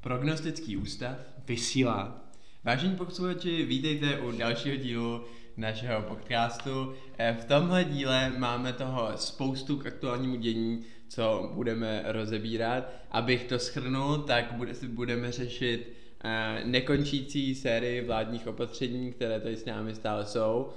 [0.00, 1.16] Prognostický ústav.
[1.46, 2.24] Vysílá.
[2.64, 5.24] Vážení posluchači, vítejte u dalšího dílu
[5.56, 6.94] našeho podcastu.
[7.18, 12.84] Eh, V tomhle díle máme toho spoustu k aktuálnímu dění, co budeme rozebírat.
[13.10, 15.92] Abych to schrnul, tak bude- budeme řešit
[16.24, 20.68] eh, nekončící sérii vládních opatření, které tady s námi stále jsou,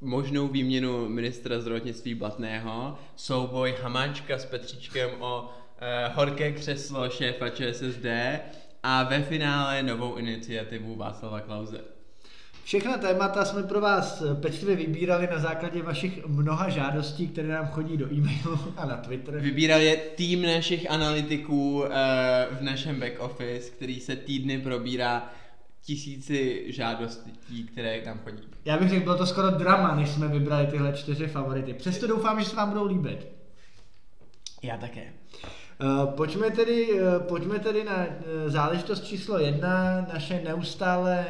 [0.00, 8.06] možnou výměnu ministra zdravotnictví Blatného, souboj Hamáčka s Petříčkem o eh, horké křeslo šéfa ČSSD
[8.82, 11.80] a ve finále novou iniciativu Václava Klauze.
[12.64, 17.96] Všechna témata jsme pro vás pečlivě vybírali na základě vašich mnoha žádostí, které nám chodí
[17.96, 19.38] do e-mailu a na Twitter.
[19.38, 21.90] Vybíral je tým našich analytiků eh,
[22.50, 25.32] v našem back office, který se týdny probírá
[25.82, 28.42] tisíci žádostí, které tam chodí.
[28.64, 31.74] Já bych řekl, bylo to skoro drama, než jsme vybrali tyhle čtyři favority.
[31.74, 33.28] Přesto doufám, že se vám budou líbit.
[34.62, 35.12] Já také.
[35.82, 38.12] Uh, Pojďme tedy, uh, pojďme tedy na uh,
[38.46, 41.26] záležitost číslo jedna, naše neustále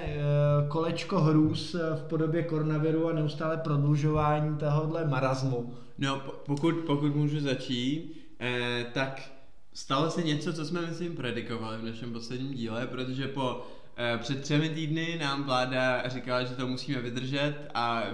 [0.68, 5.74] kolečko hrůz v podobě koronaviru a neustále prodlužování tohohle marazmu.
[6.00, 9.32] No, po- pokud, pokud můžu začít, eh, tak
[9.74, 14.42] stalo se něco, co jsme, myslím, predikovali v našem posledním díle, protože po eh, před
[14.42, 18.04] třemi týdny nám vláda říkala, že to musíme vydržet a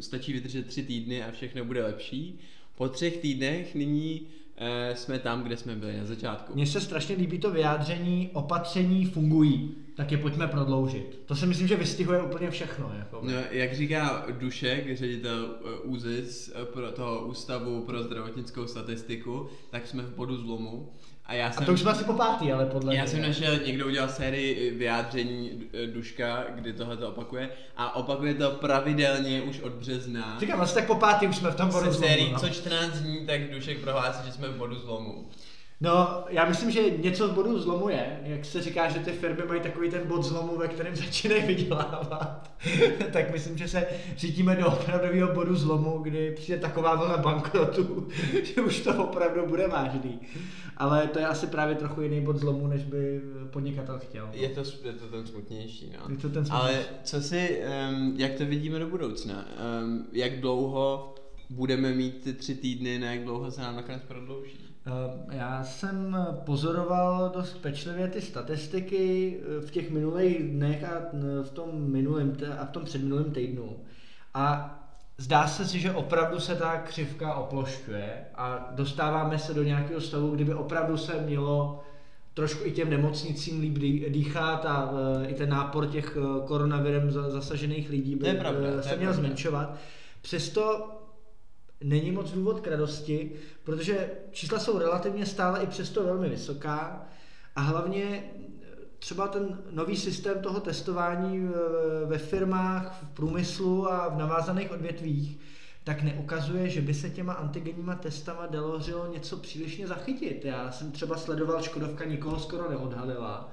[0.00, 2.40] stačí vydržet tři týdny a všechno bude lepší.
[2.76, 4.39] Po třech týdnech nyní eh,
[4.94, 6.54] jsme tam, kde jsme byli na začátku.
[6.54, 11.20] Mně se strašně líbí to vyjádření, opatření fungují, tak je pojďme prodloužit.
[11.26, 12.92] To si myslím, že vystihuje úplně všechno.
[12.98, 13.20] Jako.
[13.22, 19.86] No, jak říká Dušek, ředitel eh, ÚZIS eh, pro toho Ústavu pro zdravotnickou statistiku, tak
[19.86, 20.92] jsme v bodu zlomu.
[21.30, 23.10] A já A jsem, to už jsme asi po pátý, ale podle já mě.
[23.10, 27.50] jsem našel, někdo udělal sérii vyjádření eh, Duška, kdy tohle to opakuje.
[27.76, 30.36] A opakuje to pravidelně už od března.
[30.40, 32.38] Říkám, asi tak po pátý už jsme v tom bodu zlomu, sérii no.
[32.38, 35.28] co 14 dní, tak Dušek prohlásí, že jsme v bodu zlomu.
[35.82, 39.42] No, já myslím, že něco z bodu zlomu je, jak se říká, že ty firmy
[39.48, 42.50] mají takový ten bod zlomu, ve kterém začínají vydělávat.
[43.12, 43.86] tak myslím, že se
[44.16, 48.08] řítíme do opravdového bodu zlomu, kdy přijde taková vlna bankrotu,
[48.42, 50.20] že už to opravdu bude vážný.
[50.76, 53.20] Ale to je asi právě trochu jiný bod zlomu, než by
[53.50, 54.28] podnikatel chtěl.
[54.32, 56.10] Je to, je to ten smutnější, no.
[56.14, 57.04] Je to ten Ale smutnější.
[57.04, 59.48] co si, um, jak to vidíme do budoucna?
[59.82, 61.14] Um, jak dlouho
[61.50, 64.69] budeme mít ty tři týdny, na jak dlouho se nám nakonec prodlouží?
[64.86, 71.42] Eh, Já jsem pozoroval dost pečlivě ty statistiky eh, v těch minulých dnech a eh,
[71.44, 73.76] v tom minulém a v tom předminulém týdnu.
[74.34, 74.76] A
[75.18, 80.30] zdá se si, že opravdu se ta křivka oplošťuje a dostáváme se do nějakého stavu,
[80.34, 81.82] kdyby opravdu se mělo
[82.34, 84.92] trošku i těm nemocnicím líp dý- dýchat a
[85.28, 86.16] i ten nápor těch
[86.46, 89.12] koronavirem za- zasažených lidí by pravda, se měl pravda.
[89.12, 89.74] zmenšovat.
[90.22, 90.88] Přesto
[91.84, 93.32] není moc důvod k radosti,
[93.64, 97.06] protože čísla jsou relativně stále i přesto velmi vysoká
[97.56, 98.24] a hlavně
[98.98, 105.38] třeba ten nový systém toho testování v- ve firmách, v průmyslu a v navázaných odvětvích,
[105.84, 108.80] tak neukazuje, že by se těma antigenníma testama dalo
[109.12, 110.44] něco přílišně zachytit.
[110.44, 113.52] Já jsem třeba sledoval, Škodovka nikoho skoro neodhalila.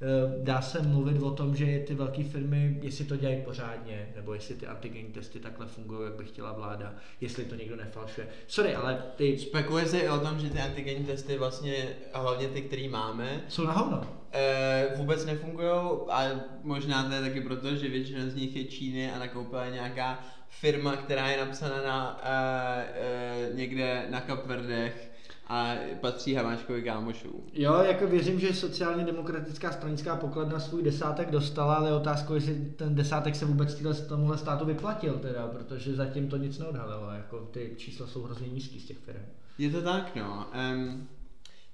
[0.00, 4.34] Eh, Dá se mluvit o tom, že ty velké firmy, jestli to dělají pořádně, nebo
[4.34, 8.28] jestli ty antigenní testy takhle fungují, jak by chtěla vláda, jestli to někdo nefalšuje.
[8.46, 12.48] Sorry, ale ty Spekuluje se i o tom, že ty antigenní testy vlastně, a hlavně
[12.48, 14.00] ty, které máme, jsou na hovno.
[14.32, 15.68] eh, vůbec nefungují
[16.10, 16.30] a
[16.62, 20.96] možná to je taky proto, že většina z nich je Číny a nakoupila nějaká firma,
[20.96, 25.10] která je napsaná na, eh, eh, někde na Kapverdech
[25.48, 27.44] a patří Hamáčkovi kámošů.
[27.52, 32.54] Jo, jako věřím, že sociálně demokratická stranická pokladna svůj desátek dostala, ale je otázkou, jestli
[32.54, 37.38] ten desátek se vůbec týhle, tomuhle státu vyplatil teda, protože zatím to nic neodhalilo, jako
[37.38, 39.22] ty čísla jsou hrozně nízký z těch firm.
[39.58, 40.46] Je to tak, no.
[40.74, 41.08] Um,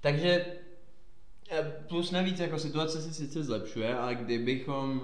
[0.01, 0.45] takže
[1.51, 5.01] eh, plus navíc jako situace se sice zlepšuje, ale kdybychom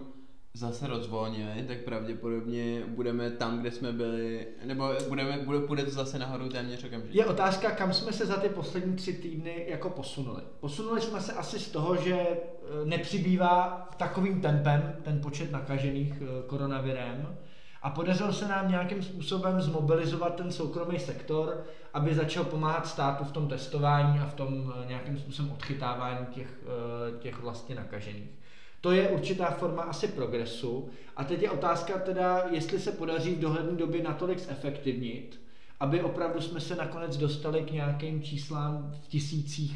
[0.53, 6.19] zase rozvolnili, tak pravděpodobně budeme tam, kde jsme byli, nebo budeme, bude, půjde to zase
[6.19, 7.17] nahoru téměř okamžitě.
[7.17, 10.41] Je otázka, kam jsme se za ty poslední tři týdny jako posunuli.
[10.59, 12.39] Posunuli jsme se asi z toho, že e,
[12.85, 17.37] nepřibývá takovým tempem ten počet nakažených e, koronavirem
[17.81, 21.63] a podařilo se nám nějakým způsobem zmobilizovat ten soukromý sektor,
[21.93, 26.49] aby začal pomáhat státu v tom testování a v tom e, nějakým způsobem odchytávání těch,
[27.19, 28.38] těch vlastně nakažených.
[28.81, 30.89] To je určitá forma asi progresu.
[31.15, 35.41] A teď je otázka teda, jestli se podaří v dohledné době natolik zefektivnit,
[35.79, 39.75] aby opravdu jsme se nakonec dostali k nějakým číslám v tisících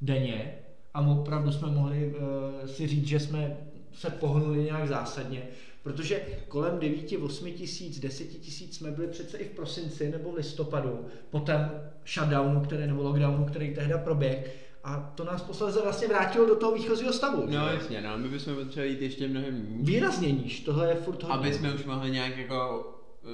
[0.00, 0.54] denně.
[0.94, 3.56] A opravdu jsme mohli uh, si říct, že jsme
[3.92, 5.42] se pohnuli nějak zásadně,
[5.82, 10.34] protože kolem 9, 8 tisíc, 10 tisíc jsme byli přece i v prosinci nebo v
[10.34, 11.70] listopadu, po tom
[12.06, 16.74] shutdownu, který, nebo lockdownu, který tehda proběh A to nás posledně vlastně vrátilo do toho
[16.74, 17.46] výchozího stavu.
[17.46, 19.88] No jasně, no, my bychom potřebovali jít ještě mnohem níž.
[19.88, 21.38] Výrazně níž, tohle je furt hodně.
[21.38, 22.88] Aby jsme už mohli nějak jako
[23.24, 23.30] uh,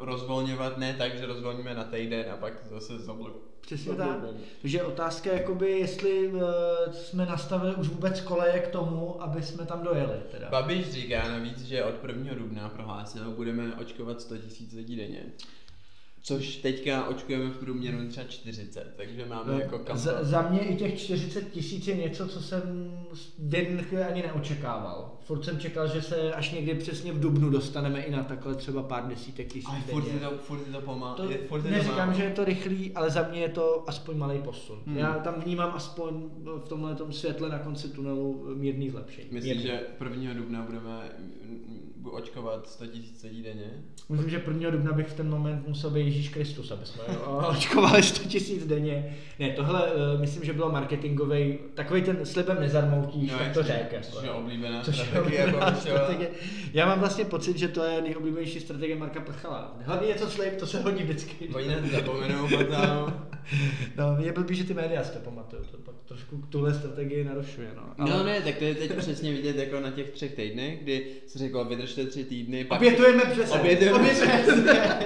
[0.00, 3.48] rozvolňovat, ne tak, že rozvolníme na týden a pak zase zablokujeme.
[3.60, 4.18] Přesně tak.
[4.60, 6.40] Takže otázka je, jakoby, jestli uh,
[6.92, 10.16] jsme nastavili už vůbec koleje k tomu, aby jsme tam dojeli.
[10.30, 10.48] Teda.
[10.50, 12.34] Babiš říká navíc, že od 1.
[12.34, 15.22] dubna prohlásil, budeme očkovat 100 000 lidí denně.
[16.28, 20.60] Což teďka očkujeme v průměru třeba 40, takže máme no, jako kam za, za mě
[20.60, 25.16] i těch 40 tisíc je něco, co jsem v chvíli ani neočekával.
[25.20, 28.82] Furt jsem čekal, že se až někdy přesně v Dubnu dostaneme i na takhle třeba
[28.82, 31.14] pár desítek tisíc Ale furt je to, furt je to pomal.
[31.14, 33.84] To, je, furt je neříkám, to že je to rychlý, ale za mě je to
[33.86, 34.78] aspoň malý posun.
[34.86, 34.96] Hmm.
[34.96, 36.14] Já tam vnímám aspoň
[36.44, 39.28] v tomhle světle na konci tunelu mírný zlepšení.
[39.30, 40.34] Myslíš, že 1.
[40.34, 41.12] dubna budeme
[42.10, 43.70] očkovat 100 000 lidí denně?
[44.08, 44.70] Myslím, že 1.
[44.70, 47.02] dubna bych v ten moment musel být Ježíš Kristus, aby jsme
[47.50, 48.22] očkovali 100
[48.54, 49.16] 000 denně.
[49.38, 53.96] Ne, tohle uh, myslím, že bylo marketingový, takový ten slibem nezarmoutíš, no, tak to řekl.
[54.00, 55.44] Což je oblíbená což strategie.
[55.44, 56.30] Oblíbená strategie.
[56.72, 59.76] Já mám vlastně pocit, že to je nejoblíbenější strategie Marka Prchala.
[59.84, 61.48] Hlavně něco slib, to se hodí vždycky.
[61.48, 63.28] Oni to zapomenou potom.
[63.96, 67.68] no, mě blbý, že ty média si to pamatují, to pak trošku tuhle strategii narušuje.
[67.76, 67.94] No.
[67.98, 68.10] Ale...
[68.10, 71.38] no ne, tak to je teď přesně vidět jako na těch třech týdnech, kdy se
[71.38, 72.64] řekl, vydržte tři týdny.
[72.64, 73.60] Pak Obětujeme přesně.
[73.60, 74.98] Obětujeme, obětujeme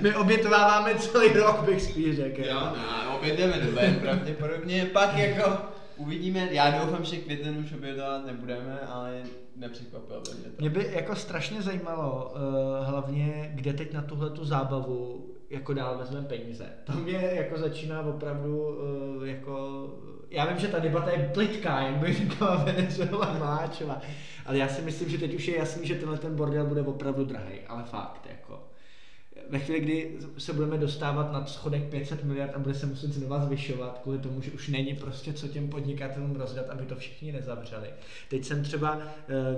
[0.00, 2.44] My obětováváme celý rok, bych spíš řekl.
[2.44, 8.80] Jo, no, obětujeme duben pravděpodobně, pak jako uvidíme, já doufám, že květen už obětovat nebudeme,
[8.80, 9.22] ale
[9.56, 10.60] nepřekvapilo by mě to.
[10.60, 15.98] Mě by jako strašně zajímalo, uh, hlavně kde teď na tuhle tu zábavu jako dál
[15.98, 16.66] vezmeme peníze.
[16.84, 19.86] To mě jako začíná opravdu uh, jako...
[20.30, 24.00] Já vím, že ta debata je plitká, jak by říkala Venezuela Máčova,
[24.46, 27.24] ale já si myslím, že teď už je jasný, že tenhle ten bordel bude opravdu
[27.24, 28.71] drahý, ale fakt, jako.
[29.50, 33.44] Ve chvíli, kdy se budeme dostávat nad schodek 500 miliard a bude se muset znova
[33.44, 37.88] zvyšovat, kvůli tomu, že už není prostě co těm podnikatelům rozdat, aby to všichni nezavřeli.
[38.28, 39.02] Teď jsem třeba uh,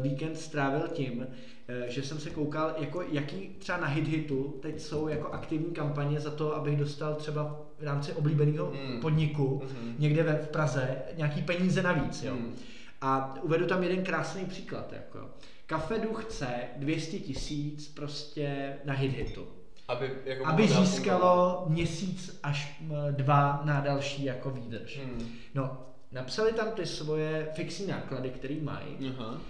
[0.02, 1.26] víkend strávil tím,
[1.68, 5.70] Eh, že jsem se koukal, jako jaký třeba na hit hitu teď jsou jako aktivní
[5.70, 9.00] kampaně za to, abych dostal třeba v rámci oblíbeného mm.
[9.00, 9.94] podniku mm-hmm.
[9.98, 12.22] někde ve, v Praze nějaký peníze navíc.
[12.22, 12.34] Jo.
[12.34, 12.54] Mm.
[13.00, 14.92] A uvedu tam jeden krásný příklad.
[14.92, 15.30] Jako.
[15.66, 16.46] Kafedu chce
[16.76, 19.46] 200 tisíc prostě na hit hitu.
[19.88, 25.00] Aby, jako aby získalo měsíc až dva na další jako výdrž.
[25.04, 25.28] Mm.
[25.54, 29.14] No, napsali tam ty svoje fixní náklady, které mají.
[29.18, 29.40] Aha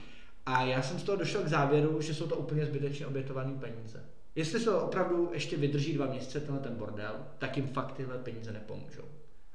[0.47, 4.05] a já jsem z toho došel k závěru, že jsou to úplně zbytečně obětované peníze.
[4.35, 8.53] Jestli se opravdu ještě vydrží dva měsíce tenhle ten bordel, tak jim fakt tyhle peníze
[8.53, 9.05] nepomůžou.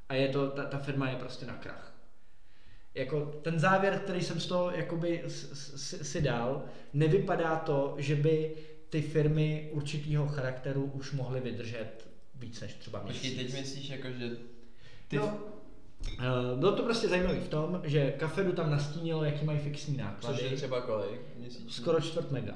[0.10, 1.94] A je to, ta, ta firma je prostě na krach.
[2.96, 8.56] Jako ten závěr, který jsem z toho jakoby si, si dal, nevypadá to, že by
[8.90, 13.22] ty firmy určitého charakteru už mohly vydržet víc než třeba měsíc.
[13.22, 14.30] Počkej, teď myslíš jako, že
[15.08, 15.40] ty, no,
[16.20, 20.38] Eh, bylo to prostě zajímavé v tom, že Kafedu tam nastínilo, jaký mají fixní náklady.
[20.38, 21.72] Což je třeba kolik měsíčně?
[21.72, 22.54] Skoro čtvrt mega.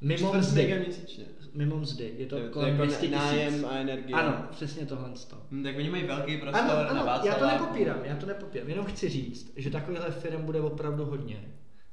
[0.00, 0.62] Mimo čtvrt mzdy.
[0.62, 1.24] mega měsíčně.
[1.54, 2.14] Mimo mzdy.
[2.16, 4.16] Je to, je to kolem jako 200 nájem a energie.
[4.16, 5.10] Ano, přesně tohle.
[5.50, 8.68] Hm, tak oni mají velký prostor ano, ano, na já to nepopírám, já to nepopírám.
[8.68, 11.44] Jenom chci říct, že takovýchhle firm bude opravdu hodně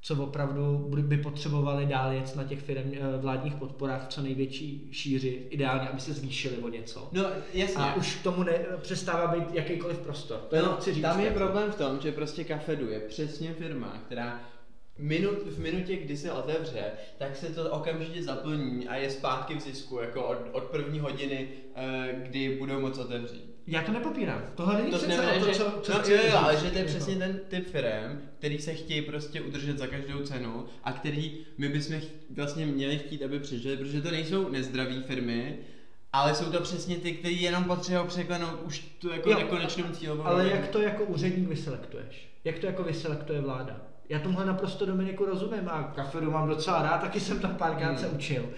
[0.02, 4.90] co opravdu by potřebovali dál jet na těch firm, eh, vládních podporách v co největší
[4.92, 7.10] šíři, ideálně, aby se zvýšili o něco.
[7.12, 7.24] No,
[7.54, 7.84] jasně.
[7.84, 10.40] A už k tomu ne, přestává být jakýkoliv prostor.
[10.40, 11.02] To no, chci říct.
[11.02, 14.42] Tam je problém v tom, že prostě Kafedu je přesně firma, která
[15.00, 19.60] minut, v minutě, kdy se otevře, tak se to okamžitě zaplní a je zpátky v
[19.60, 23.49] zisku, jako od, od první hodiny, eh, kdy budou moc otevřít.
[23.70, 24.42] Já to nepopírám.
[24.56, 26.86] Tohle není to přece o to, co, co no, jo, jo, ale že to je
[26.86, 31.70] přesně ten typ firm, který se chtějí prostě udržet za každou cenu a který my
[31.70, 32.02] bychom
[32.36, 35.58] vlastně měli chtít, aby přežili, protože to nejsou nezdraví firmy,
[36.14, 40.26] ale jsou to přesně ty, kteří jenom potřebují překlenout už tu jako jo, nekonečnou cílovou.
[40.26, 42.30] Ale jak to jako úředník vyselektuješ?
[42.44, 43.82] Jak to jako vyselektuje vláda?
[44.10, 47.98] Já tomhle naprosto Dominiku rozumím a kaferu mám docela rád, taky jsem tam párkrát hmm.
[47.98, 48.50] se učil.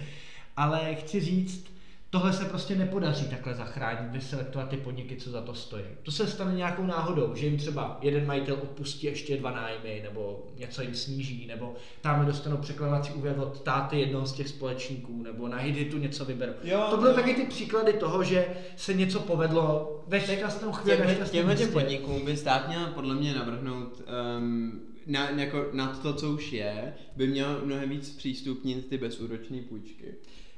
[0.58, 1.72] Ale chci říct,
[2.12, 5.84] tohle se prostě nepodaří takhle zachránit, vyselektovat ty podniky, co za to stojí.
[6.04, 10.48] To se stane nějakou náhodou, že jim třeba jeden majitel odpustí ještě dva nájmy, nebo
[10.58, 15.48] něco jim sníží, nebo tam dostanou překladací úvěr od táty jednoho z těch společníků, nebo
[15.48, 16.54] na Hiditu něco vyberou.
[16.64, 21.18] Jo, to byly taky ty příklady toho, že se něco povedlo ve šťastnou chvíli.
[21.32, 24.02] Těmhle těm podnikům by stát měl podle mě navrhnout
[24.38, 29.62] um, na, jako nad to, co už je, by měl mnohem víc přístupnit ty bezúročné
[29.62, 30.16] půjčky.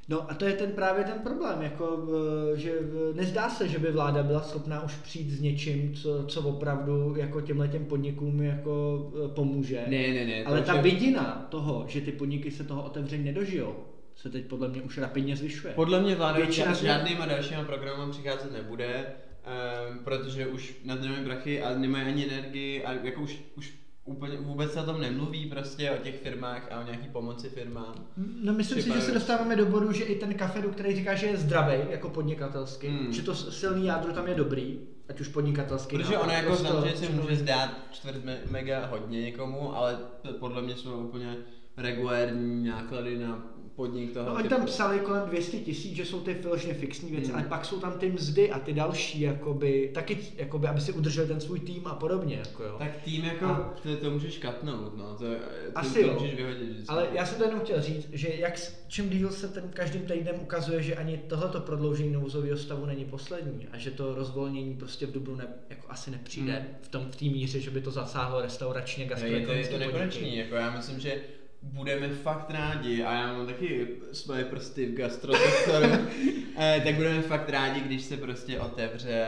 [0.08, 2.06] No a to je ten právě ten problém, jako,
[2.54, 2.72] že
[3.14, 7.40] nezdá se, že by vláda byla schopná už přijít s něčím, co, co opravdu jako
[7.40, 9.84] těmhle těm podnikům jako e, pomůže.
[9.88, 10.44] Ne, ne, ne.
[10.44, 10.82] Ale ta že...
[10.82, 13.74] vidina toho, že ty podniky se toho otevření nedožijou,
[14.16, 15.74] se teď podle mě už rapidně zvyšuje.
[15.74, 19.06] Podle mě vláda Většina s žádnýma dalšíma programy přicházet nebude
[19.44, 23.72] um, protože už na to nemají prachy a nemají ani energii a jako už, už
[24.04, 27.94] úplně vůbec se o tom nemluví prostě o těch firmách a o nějaký pomoci firmám.
[28.16, 31.26] No myslím si, že se dostáváme do bodu, že i ten kafedu, který říká, že
[31.26, 33.12] je zdravý jako podnikatelský, hmm.
[33.12, 35.96] že to silný jádro tam je dobrý, ať už podnikatelský.
[35.96, 38.20] Protože ono jako samozřejmě se může zdát čtvrt
[38.50, 39.98] mega hodně někomu, ale
[40.38, 41.36] podle mě jsou úplně
[41.76, 46.34] regulérní náklady na podnik toho No oni tam psali kolem 200 tisíc, že jsou ty
[46.34, 47.36] vyloženě fixní věci, hmm.
[47.36, 51.28] ale pak jsou tam ty mzdy a ty další, jakoby, taky, jakoby, aby si udrželi
[51.28, 52.36] ten svůj tým a podobně.
[52.36, 52.76] Jako jo.
[52.78, 55.26] Tak tým jako, a, to, to můžeš katnout, no, to,
[55.74, 56.70] asi to můžeš vyhodit.
[56.70, 56.88] Vždycky.
[56.88, 60.34] Ale já jsem to jenom chtěl říct, že jak čím díl se ten každým týdnem
[60.42, 65.12] ukazuje, že ani tohleto prodloužení nouzového stavu není poslední a že to rozvolnění prostě v
[65.12, 66.66] Dubnu ne, jako asi nepřijde hmm.
[66.82, 69.86] v tom v té míře, že by to zasáhlo restauračně, gastronomické Je to, je to
[69.86, 71.20] nekonečný, jako já myslím, že
[71.72, 75.86] budeme fakt rádi, a já mám taky svoje prsty v gastrosektoru,
[76.58, 79.26] eh, tak budeme fakt rádi, když se prostě otevře...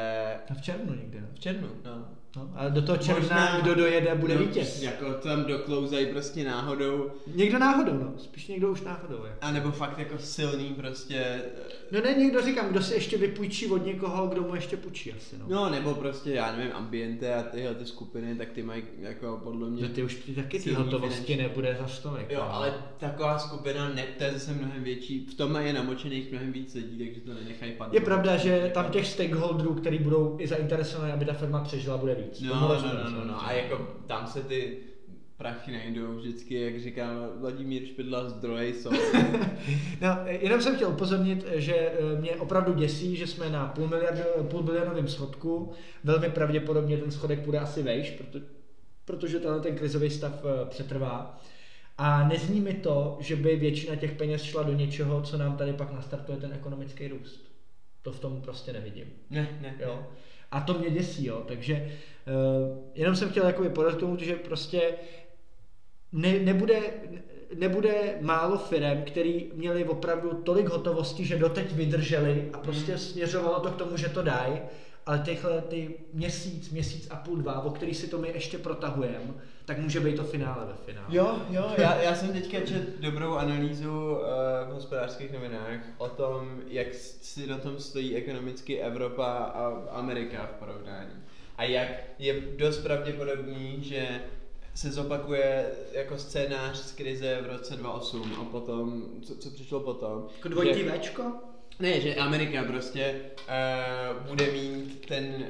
[0.50, 2.08] A v červnu někde, V červnu, no.
[2.36, 4.82] No, ale do toho června, Možná, kdo dojede, bude no, vítěz.
[4.82, 7.10] Jako tam doklouzají prostě náhodou.
[7.34, 8.12] Někdo náhodou, no.
[8.18, 9.24] Spíš někdo už náhodou.
[9.24, 9.32] Je.
[9.40, 11.14] A nebo fakt jako silný prostě.
[11.16, 11.42] Eh,
[11.90, 15.38] no ne, někdo říkám, kdo se ještě vypůjčí od někoho, kdo mu ještě půjčí asi,
[15.38, 15.44] no.
[15.48, 19.70] No, nebo prostě, já nevím, ambiente a tyhle ty skupiny, tak ty mají jako podle
[19.70, 19.82] mě...
[19.82, 21.36] No ty už ty taky ty hotovosti finanční.
[21.36, 22.30] nebude za stovek.
[22.30, 22.54] Jo, no.
[22.54, 26.74] ale taková skupina, ne, to je zase mnohem větší, v tom je namočených mnohem víc
[26.74, 27.94] lidí, takže to nenechají padnout.
[27.94, 32.14] Je pravda, že tam těch stakeholderů, který budou i zainteresovaní, aby ta firma přežila, bude
[32.14, 32.25] víc.
[32.40, 33.46] No, no, no, no, no, no.
[33.46, 34.78] A jako tam se ty
[35.36, 38.90] prachy najdou vždycky, jak říká Vladimír Špidla, zdroje jsou.
[40.00, 44.18] no, jenom jsem chtěl upozornit, že eh, mě opravdu děsí, že jsme na půl, miliard,
[44.50, 45.72] půl bilionovém schodku.
[46.04, 48.38] Velmi pravděpodobně ten schodek bude asi vejš, proto,
[49.04, 51.40] protože tenhle ten krizový stav eh, přetrvá.
[51.98, 55.72] A nezní mi to, že by většina těch peněz šla do něčeho, co nám tady
[55.72, 57.46] pak nastartuje ten ekonomický růst.
[58.02, 59.06] To v tom prostě nevidím.
[59.30, 59.74] Ne, ne.
[59.80, 59.98] Jo.
[60.00, 60.16] Ne.
[60.50, 61.42] A to mě děsí, jo.
[61.46, 61.74] Takže
[62.26, 64.94] uh, jenom jsem chtěl jakoby podotknout, že prostě
[66.12, 66.80] ne, nebude,
[67.54, 73.00] nebude málo firm, který měli opravdu tolik hotovosti, že doteď vydrželi a prostě hmm.
[73.00, 74.58] směřovalo to k tomu, že to dají,
[75.06, 79.34] ale tyhle ty měsíc, měsíc a půl, dva, o který si to my ještě protahujeme,
[79.66, 81.06] tak může být to finále ve finále.
[81.08, 84.18] Jo, jo, já, já jsem teďka čet dobrou analýzu uh,
[84.68, 90.58] v hospodářských novinách o tom, jak si na tom stojí ekonomicky Evropa a Amerika v
[90.58, 91.10] porovnání.
[91.56, 94.20] A jak je dost pravděpodobný, že
[94.74, 100.28] se zopakuje jako scénář z krize v roce 2008 a potom, co, co přišlo potom.
[100.36, 101.32] Jako dvojitý Včko?
[101.78, 105.46] Ne, že Amerika prostě uh, bude mít ten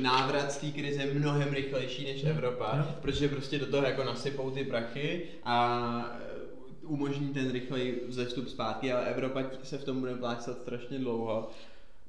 [0.00, 2.96] návrat z té krize mnohem rychlejší než Evropa, no.
[3.02, 8.92] protože prostě do toho jako nasypou ty prachy a eh, umožní ten rychlej vzestup zpátky,
[8.92, 11.50] ale Evropa se v tom bude plácat strašně dlouho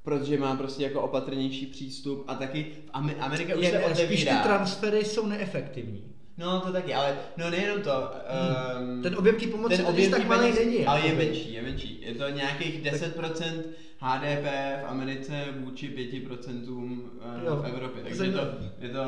[0.04, 4.06] protože má prostě jako opatrnější přístup a taky Amerika už je, se otevírá.
[4.06, 6.14] Spíš ty transfery jsou neefektivní.
[6.38, 8.10] No to taky, ale no nejenom to.
[8.80, 10.86] Um, ten objem té pomoci ten objem tak malý není.
[10.86, 12.00] Ale je menší, je menší.
[12.02, 13.62] Je to nějakých 10%
[14.04, 14.44] HDP
[14.82, 16.98] v Americe vůči 5% uh,
[17.44, 18.02] jo, v Evropě.
[18.02, 18.40] Takže je to,
[18.78, 19.04] je to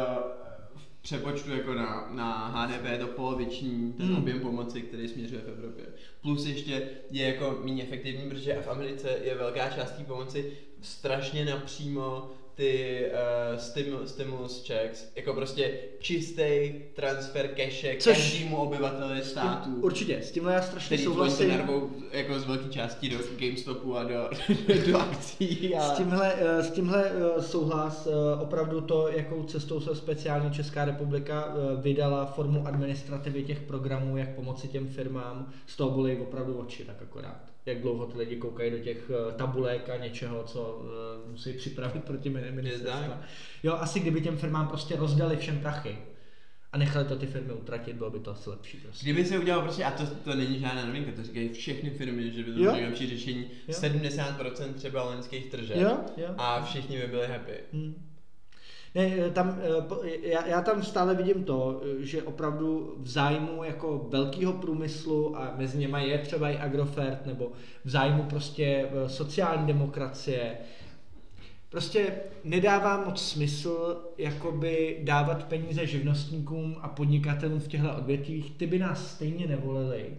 [0.77, 4.17] v přepočtu jako na, na HDP je to poloviční ten hmm.
[4.17, 5.85] objem pomoci, který směřuje v Evropě.
[6.21, 11.45] Plus ještě je jako méně efektivní, protože v Americe je velká část té pomoci strašně
[11.45, 13.05] napřímo ty
[13.53, 19.71] uh, stimul, stimulus checks, jako prostě čistý transfer cache Což každému obyvateli státu.
[19.71, 21.49] Tím, určitě, s tímhle já strašně souhlasím.
[21.49, 24.31] narvou jako z velké části do GameStopu a do,
[24.91, 25.75] do akcí.
[25.75, 25.81] A...
[25.81, 28.09] S tímhle, eh, s tímhle eh, souhlas,
[28.41, 34.69] opravdu to, jakou cestou se speciálně Česká republika vydala formu administrativy těch programů, jak pomoci
[34.69, 38.79] těm firmám, z toho byly opravdu oči, tak akorát jak dlouho ty lidi koukají do
[38.79, 40.83] těch eh, tabulek a něčeho, co
[41.25, 43.21] uh, musí připravit proti ministerstva.
[43.63, 45.99] Jo, asi kdyby těm firmám prostě rozdali všem prachy
[46.73, 48.77] a nechali to ty firmy utratit, bylo by to asi lepší.
[48.77, 49.05] Prostě.
[49.05, 52.43] Kdyby se udělal prostě, a to, to není žádná novinka, to říkají všechny firmy, že
[52.43, 53.75] by to bylo nejlepší řešení, jo.
[53.75, 56.29] 70% třeba loňských tržeb jo, jo.
[56.39, 57.53] a všichni by byli happy.
[57.73, 57.95] Hmm.
[58.97, 59.59] Ne, eh, tam,
[60.05, 65.55] eh, já, já tam stále vidím to, že opravdu v zájmu jako velkého průmyslu a
[65.57, 67.53] mezi něma je třeba i Agrofert nebo
[67.85, 70.57] v zájmu prostě eh, sociální demokracie,
[71.69, 78.79] prostě nedává moc smysl jakoby dávat peníze živnostníkům a podnikatelům v těchto odvětvích, ty by
[78.79, 80.15] nás stejně nevolili.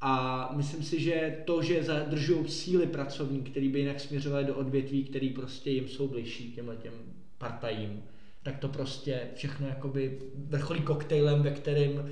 [0.00, 5.04] A myslím si, že to, že zadržují síly pracovní, který by jinak směřovali do odvětví,
[5.04, 6.92] který prostě jim jsou blížší těmhle těm
[7.38, 8.02] partajím,
[8.42, 12.10] tak to prostě všechno jakoby vrcholí koktejlem, ve kterým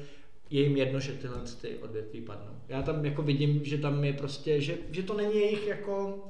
[0.50, 2.52] je jim jedno, že tyhle ty odvětví padnou.
[2.68, 6.26] Já tam jako vidím, že tam je prostě, že, že to není jejich jako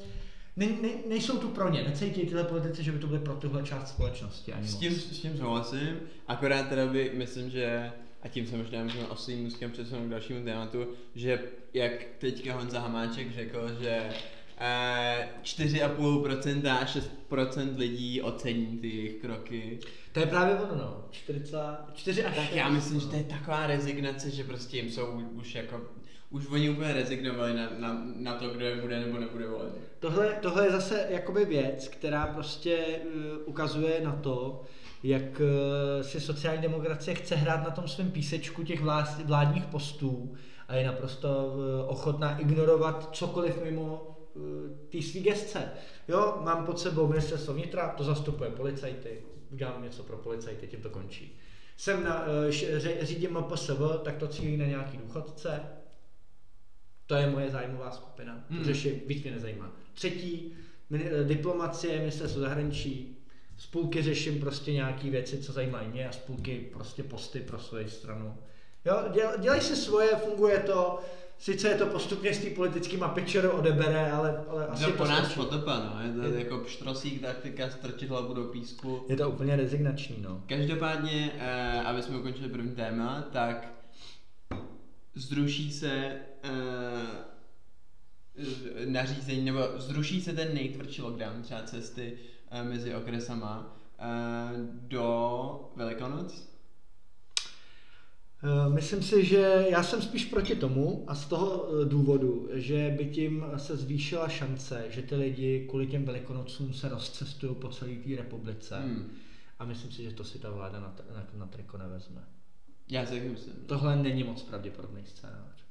[0.57, 3.63] ne, ne, nejsou tu pro ně, necítí tyhle politici, že by to byly pro tuhle
[3.63, 4.81] část společnosti ani S moc.
[4.81, 9.45] tím, s tím souhlasím, akorát teda by, myslím, že a tím se možná můžeme oslým
[9.45, 11.43] můstkem přesunout k dalšímu tématu, že
[11.75, 14.01] jak teďka Honza Hamáček řekl, že
[15.43, 19.79] 4,5% a 6% lidí ocení ty jejich kroky.
[20.13, 21.05] To je právě ono, no.
[21.11, 21.43] 4,
[21.95, 23.01] 4 až Tak 6, já myslím, no.
[23.01, 25.81] že to je taková rezignace, že prostě jim jsou už jako,
[26.31, 29.73] už oni úplně rezignovali na, na, na to, kdo je bude nebo nebude volit.
[29.99, 32.79] Tohle, tohle je zase jakoby věc, která prostě
[33.15, 34.63] uh, ukazuje na to,
[35.03, 40.35] jak uh, si sociální demokracie chce hrát na tom svém písečku těch vlád, vládních postů
[40.69, 44.43] a je naprosto uh, ochotná ignorovat cokoliv mimo uh,
[44.89, 45.71] ty svý gestce.
[46.09, 50.91] Jo, mám pod sebou ministerstvo vnitra, to zastupuje policajty, udělám něco pro policajty, tím to
[50.91, 51.39] končí.
[51.77, 55.61] Jsem na, ře, řídím MPSV, tak to cílí na nějaký důchodce,
[57.07, 58.45] to je moje zájmová skupina.
[58.49, 58.65] To Hmm.
[58.65, 59.73] řešit víc mě nezajímá.
[59.95, 60.53] Třetí,
[60.95, 63.19] eh, diplomacie, ministerstvo zahraničí.
[63.57, 68.39] Spůlky řeším prostě nějaký věci, co zajímají mě a spůlky prostě posty pro svoji stranu.
[68.85, 71.01] Jo, děl, dělej si svoje, funguje to.
[71.43, 75.35] Sice je to postupně s tím politickým mapečerou odebere, ale, ale asi to po nás
[75.35, 76.03] potopa, no.
[76.07, 79.05] Je to Je- jako pštrosík taktika strčit hlavu do písku.
[79.09, 80.43] Je to úplně rezignační, no.
[80.47, 83.73] Každopádně, eh, aby jsme ukončili první téma, tak
[85.15, 87.25] zruší se eh,
[88.87, 92.19] nařízení, nebo zruší se ten nejtvrdší lockdown, třeba cesty
[92.51, 94.05] eh, mezi okresama eh,
[94.67, 96.52] do Velikonoc.
[98.43, 102.95] Eh, Myslím si, že já jsem spíš proti tomu a z toho eh, důvodu, že
[102.99, 107.95] by tím se zvýšila šance, že ty lidi kvůli těm velikonocům se rozcestují po celé
[107.95, 108.81] té republice.
[108.81, 109.11] Hmm.
[109.59, 112.25] A myslím si, že to si ta vláda na, na, na triko nevezme.
[112.91, 113.55] Já si taky myslím.
[113.67, 115.65] Tohle není moc pravděpodobný scénář.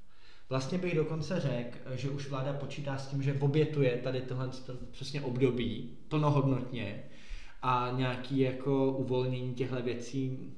[0.50, 4.74] Vlastně bych dokonce řekl, že už vláda počítá s tím, že obětuje tady tohle to
[4.92, 7.04] přesně období plnohodnotně
[7.62, 10.54] a nějaký jako uvolnění těchto věcí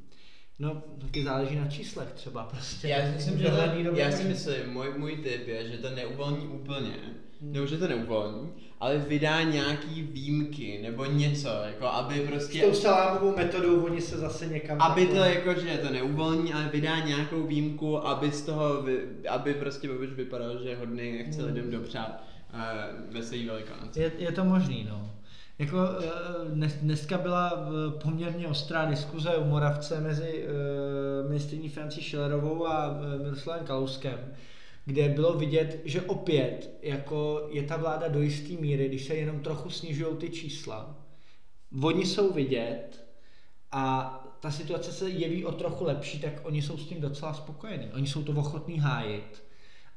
[0.63, 2.87] No, taky záleží na číslech třeba prostě.
[2.87, 6.47] Já si myslím, že to, já si myslím, můj, můj tip je, že to neuvolní
[6.47, 6.93] úplně,
[7.41, 7.53] Hmm.
[7.53, 12.73] nebo že to neuvolní, ale vydá nějaký výjimky, nebo něco, jako aby S prostě tou
[12.73, 14.81] salámovou metodou oni se zase někam...
[14.81, 19.53] Aby to jako, že to neuvolní, ale vydá nějakou výjimku, aby z toho, vy, aby
[19.53, 21.47] prostě Babiš vypadal, že je hodný a chce Hmm.
[21.53, 22.59] lidem dopřát uh,
[23.13, 24.01] veselý velikonoce.
[24.01, 25.11] Je, je to možný, no.
[25.59, 26.09] Jako eh,
[26.49, 32.99] dnes, dneska byla eh, poměrně ostrá diskuze u Moravce mezi uh, ministrní financí Schillerovou a
[33.15, 34.33] eh, Miroslavem Kalouskem,
[34.85, 39.39] kde bylo vidět, že opět jako je ta vláda do jisté míry, když se jenom
[39.39, 40.95] trochu snižují ty čísla,
[41.83, 43.05] oni jsou vidět
[43.71, 47.89] a ta situace se jeví o trochu lepší, tak oni jsou s tím docela spokojení.
[47.93, 49.43] Oni jsou to ochotní hájit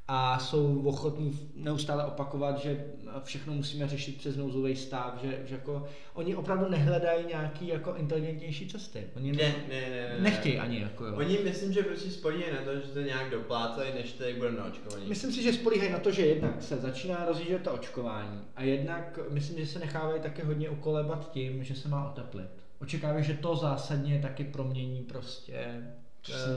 [0.09, 2.85] a jsou ochotní neustále opakovat, že
[3.25, 8.69] všechno musíme řešit přes nouzový stav, že, že jako oni opravdu nehledají nějaký jako inteligentnější
[8.69, 9.05] cesty.
[9.17, 10.21] Oni Ne, ne, ne, ne, ne.
[10.21, 11.17] nechtějí ani jako jo.
[11.17, 14.65] Oni myslím, že prostě spojí na to, že to nějak doplácají, než tady budeme na
[14.65, 15.07] očkovaní.
[15.09, 19.19] Myslím si, že spolíhají na to, že jednak se začíná rozjíždět to očkování a jednak
[19.31, 22.51] myslím, že se nechávají také hodně ukolebat tím, že se má oteplit.
[22.81, 25.83] Očekávají, že to zásadně taky promění prostě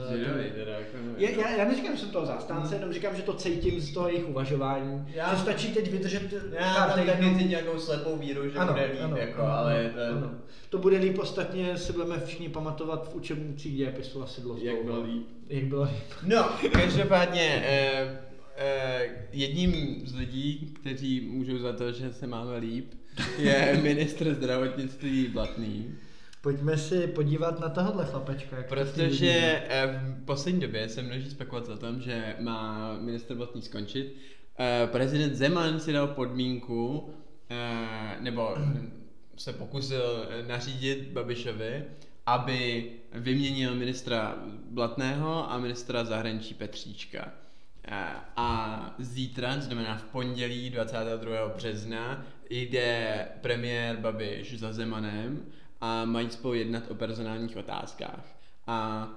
[0.08, 1.14] zvědavý, teda, jako nevím.
[1.18, 2.74] Já, já, já neříkám, že jsem toho zastánce, Hmm.
[2.80, 5.04] jenom říkám, že to cítím z toho jejich uvažování.
[5.14, 8.72] Já- že stačí teď vydržet Já pár tam taky cítím nějakou slepou víru, že Ano,
[8.72, 10.34] bude líp, ano, jako, ano, ale ano, to, ano.
[10.70, 14.60] to bude líp, ostatně si budeme všichni pamatovat v učebnicích dějepisu asi dlouho.
[14.62, 15.26] jak bylo líp.
[15.48, 15.94] Jak bylo líp.
[16.26, 18.18] No, každopádně eh,
[18.56, 22.92] eh, jedním z lidí, kteří můžou za to, že se máme líp,
[23.38, 25.94] je ministr zdravotnictví Blatný.
[26.42, 28.56] Pojďme si podívat na tohohle chlapečka.
[28.56, 33.62] Jak Protože eh, v poslední době se množí spekulace o tom, že má minister Blatný
[33.62, 34.16] skončit.
[34.58, 37.14] Eh, Prezident Zeman si dal podmínku,
[37.50, 38.56] eh, nebo
[39.36, 41.84] se pokusil nařídit Babišovi,
[42.26, 44.38] aby vyměnil ministra
[44.70, 47.32] Blatného a ministra zahraničí Petříčka.
[48.36, 51.48] A zítra, to znamená v pondělí 22.
[51.48, 55.46] března, jde premiér Babiš za Zemanem
[55.80, 58.24] a mají spolu jednat o personálních otázkách.
[58.66, 59.08] A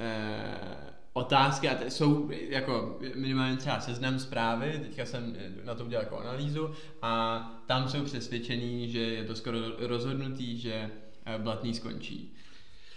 [0.00, 6.18] eh, otázky, a jsou jako minimálně třeba seznam zprávy, teďka jsem na to udělal jako
[6.18, 6.70] analýzu
[7.02, 10.90] a tam jsou přesvědčení, že je to skoro rozhodnutý, že
[11.26, 12.34] eh, Blatný skončí.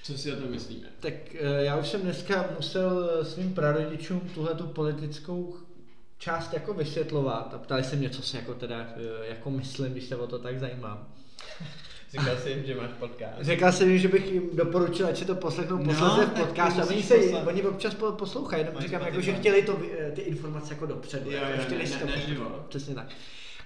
[0.03, 0.87] Co si o tom myslíme?
[0.99, 5.57] Tak eh, já už jsem dneska musel svým prarodičům tuhle tu politickou
[6.17, 10.03] část jako vysvětlovat a ptali se mě, co si jako teda eh, jako myslím, když
[10.03, 11.13] se o to tak zajímám.
[12.19, 13.33] Říkal jsi jim, že máš podcast.
[13.41, 16.45] Řekl jsem jim, že bych jim doporučil, ať si to poslechnou No, posledně v tak
[16.47, 16.81] podcastu.
[16.87, 17.47] Oni, se, poslat.
[17.47, 21.31] oni občas po- poslouchají, jenom říkám, jako, že chtěli to, vy- ty informace jako dopředu.
[21.31, 22.65] Jo, jako jo, chtěli ne- si ne- to naživo.
[22.69, 23.07] Přesně tak.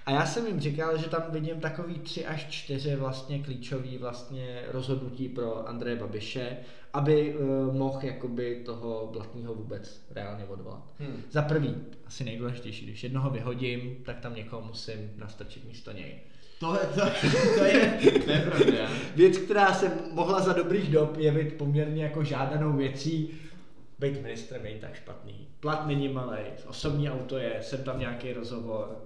[0.06, 4.62] A já jsem jim říkal, že tam vidím takový tři až čtyři vlastně klíčový vlastně
[4.72, 6.56] rozhodnutí pro Andreje Babiše,
[6.92, 10.82] aby uh, mohl jakoby toho Blatního vůbec reálně odvolat.
[10.98, 11.22] Hmm.
[11.30, 16.18] Za prvý, asi nejdůležitější, když jednoho vyhodím, tak tam někoho musím nastrčit místo něj.
[16.62, 17.00] To, to,
[17.58, 18.88] to, je, to je pravda.
[19.16, 23.30] Věc, která se mohla za dobrých dob jevit poměrně jako žádanou věcí,
[23.98, 25.48] být ministrem není tak špatný.
[25.60, 28.96] Plat není malý, osobní auto je, jsem tam nějaký rozhovor.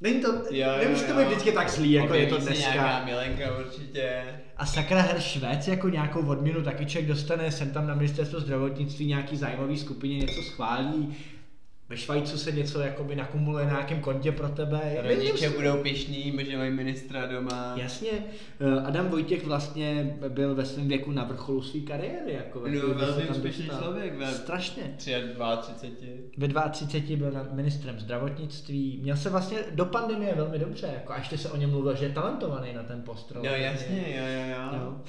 [0.00, 2.72] Není to, jo, nemusí to být vždycky tak zlý, jako je to dneska.
[2.72, 4.22] nějaká milenka určitě.
[4.56, 9.06] A sakra her Švéc jako nějakou odměnu taky člověk dostane, sem tam na ministerstvo zdravotnictví
[9.06, 11.16] nějaký zájmový skupině něco schválí,
[11.90, 14.96] ve Švajcu se něco jakoby nakumuluje na nějakém kontě pro tebe.
[15.02, 17.74] Rodiče Nevím, budou pišní, že mají ministra doma.
[17.76, 18.10] Jasně.
[18.60, 22.32] Eh, Adam Vojtěch vlastně byl ve svém věku na vrcholu své kariéry.
[22.32, 24.14] Jako no, velmi úspěšný člověk.
[24.14, 24.94] Ve Strašně.
[24.96, 25.62] 32.
[26.38, 28.98] Ve 32 byl ministrem zdravotnictví.
[29.02, 30.90] Měl se vlastně do pandemie velmi dobře.
[30.94, 33.32] Jako, a ještě se o něm mluvil, že je talentovaný na ten post.
[33.34, 34.80] No jasně, jo, jo, jo.
[34.80, 35.00] jo.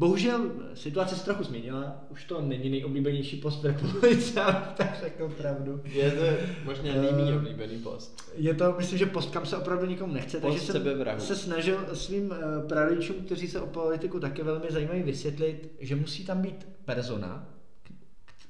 [0.00, 4.34] Bohužel situace se trochu změnila, už to není nejoblíbenější post v republice,
[4.76, 5.80] tak řeknu pravdu.
[5.84, 6.22] Je to
[6.64, 8.32] možná nejméně oblíbený post.
[8.36, 11.78] Je to, myslím, že post, kam se opravdu nikomu nechce, post takže jsem se snažil
[11.92, 16.68] svým eh, prarodičům, kteří se o politiku také velmi zajímají, vysvětlit, že musí tam být
[16.84, 17.48] persona,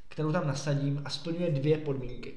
[0.08, 2.34] kterou tam nasadím a splňuje dvě podmínky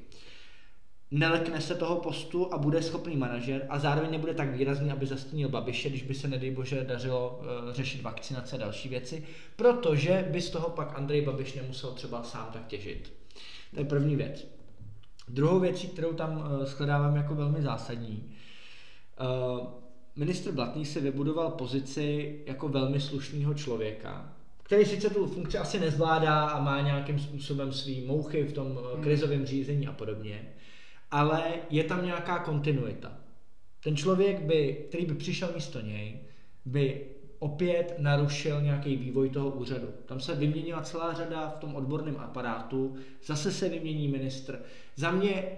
[1.13, 5.49] nelekne se toho postu a bude schopný manažer a zároveň nebude tak výrazný, aby zastínil
[5.49, 9.23] Babiše, když by se nedej bože dařilo uh, řešit vakcinace a další věci,
[9.56, 13.13] protože by z toho pak Andrej Babiš nemusel třeba sám tak těžit.
[13.73, 14.47] To je první věc.
[15.28, 18.34] Druhou věcí, kterou tam uh, shledávám jako velmi zásadní,
[19.21, 19.67] uh,
[20.15, 26.45] ministr Blatný si vybudoval pozici jako velmi slušného člověka, který sice tu funkci asi nezvládá
[26.45, 29.04] a má nějakým způsobem svý mouchy v tom hmm.
[29.04, 30.54] krizovém řízení a podobně,
[31.13, 33.12] ale je tam nějaká kontinuita.
[33.84, 36.19] Ten člověk, by, který by přišel místo něj,
[36.65, 37.06] by
[37.39, 39.88] opět narušil nějaký vývoj toho úřadu.
[40.06, 42.95] Tam se vyměnila celá řada v tom odborném aparátu,
[43.26, 44.62] zase se vymění ministr.
[44.95, 45.58] Za mě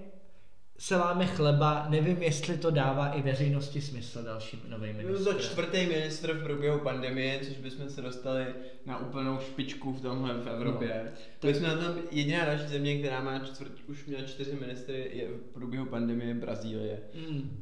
[0.77, 5.33] se láme chleba, nevím, jestli to dává i veřejnosti smysl další nový ministr.
[5.33, 8.45] To čtvrtý ministr v průběhu pandemie, což bychom se dostali
[8.85, 11.01] na úplnou špičku v tomhle v Evropě.
[11.05, 11.11] No.
[11.39, 15.27] To jsme na tom jediná další země, která má čtvrt, už měla čtyři ministry je
[15.27, 16.99] v průběhu pandemie Brazílie.
[17.27, 17.61] Mm.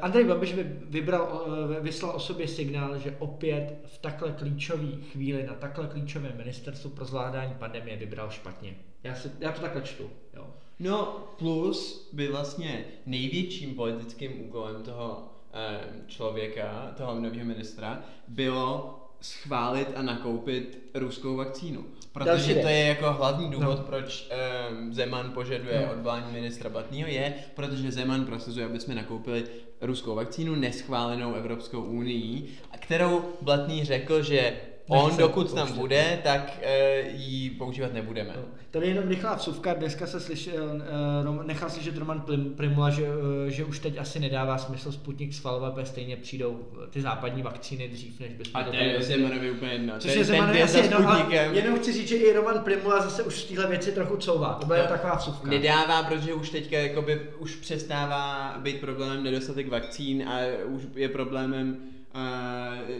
[0.00, 0.54] Andrej Babiš
[0.88, 6.36] vybral, eh, vyslal o sobě signál, že opět v takhle klíčové chvíli na takhle klíčovém
[6.36, 8.74] ministerstvu pro zvládání pandemie vybral špatně.
[9.02, 10.10] Já, si, já to takhle čtu.
[10.34, 10.54] Jo.
[10.80, 19.88] No plus by vlastně největším politickým úkolem toho eh, člověka, toho nového ministra, bylo schválit
[19.94, 21.84] a nakoupit ruskou vakcínu.
[22.12, 23.84] Protože to je jako hlavní důvod, no.
[23.84, 24.30] proč
[24.70, 25.92] um, Zeman požaduje no.
[25.92, 29.44] odvolání ministra Batního, je, protože Zeman prosazuje, aby jsme nakoupili
[29.80, 34.56] ruskou vakcínu neschválenou Evropskou unii, kterou Blatný řekl, že
[34.88, 38.32] On, dokud tam bude, tak uh, ji používat nebudeme.
[38.36, 38.42] No.
[38.70, 40.82] Tady jenom rychlá vsuvka, dneska se slyšel,
[41.28, 42.24] uh, nechal slyšet Roman
[42.56, 47.00] Primula, že, uh, že už teď asi nedává smysl Sputnik schvalovat, protože stejně přijdou ty
[47.00, 49.94] západní vakcíny dřív, než bychom A to je Zemanovi úplně jedno.
[49.98, 53.34] Což je Zemanovi asi jedno, a jenom chci říct, že i Roman Primula zase už
[53.34, 54.54] v téhle věci trochu couvá.
[54.54, 55.50] To byla no, taková vsuvka.
[55.50, 61.76] Nedává, protože už teďka jakoby, už přestává být problémem nedostatek vakcín a už je problémem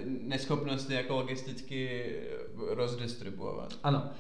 [0.07, 2.13] neschopnosti jako logisticky
[2.57, 3.79] rozdistribuovat.
[3.83, 4.11] Ano.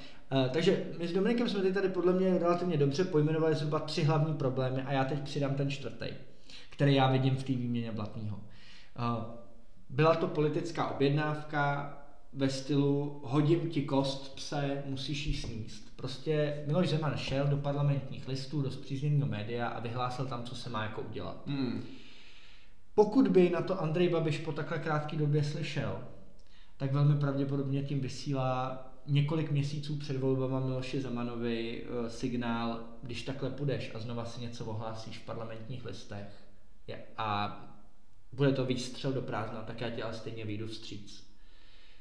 [0.51, 4.83] takže my s Dominikem jsme tady podle mě relativně dobře pojmenovali zhruba tři hlavní problémy
[4.83, 6.07] a já teď přidám ten čtvrtý,
[6.71, 8.41] který já vidím v té výměně Blatného.
[9.89, 11.95] byla to politická objednávka
[12.33, 15.97] ve stylu hodím ti kost, pse, musíš jí sníst.
[15.97, 20.71] Prostě Miloš Zeman šel do parlamentních listů, do zpřízněného média a vyhlásil tam, co se
[20.71, 21.43] má jako udělat.
[21.47, 21.85] Hmm.
[22.99, 25.99] Pokud by na to Andrej Babiš po takhle krátké době slyšel,
[26.77, 33.51] tak velmi pravděpodobně tím vysílá několik měsíců před volbama Miloši Zemanovi eh, signál, když takhle
[33.51, 36.27] půjdeš a znova si něco ohlásíš v parlamentních listech
[37.17, 37.61] a
[38.33, 41.27] bude to výstřel do prázdna, tak já ti ale stejně vyjdu vstříc.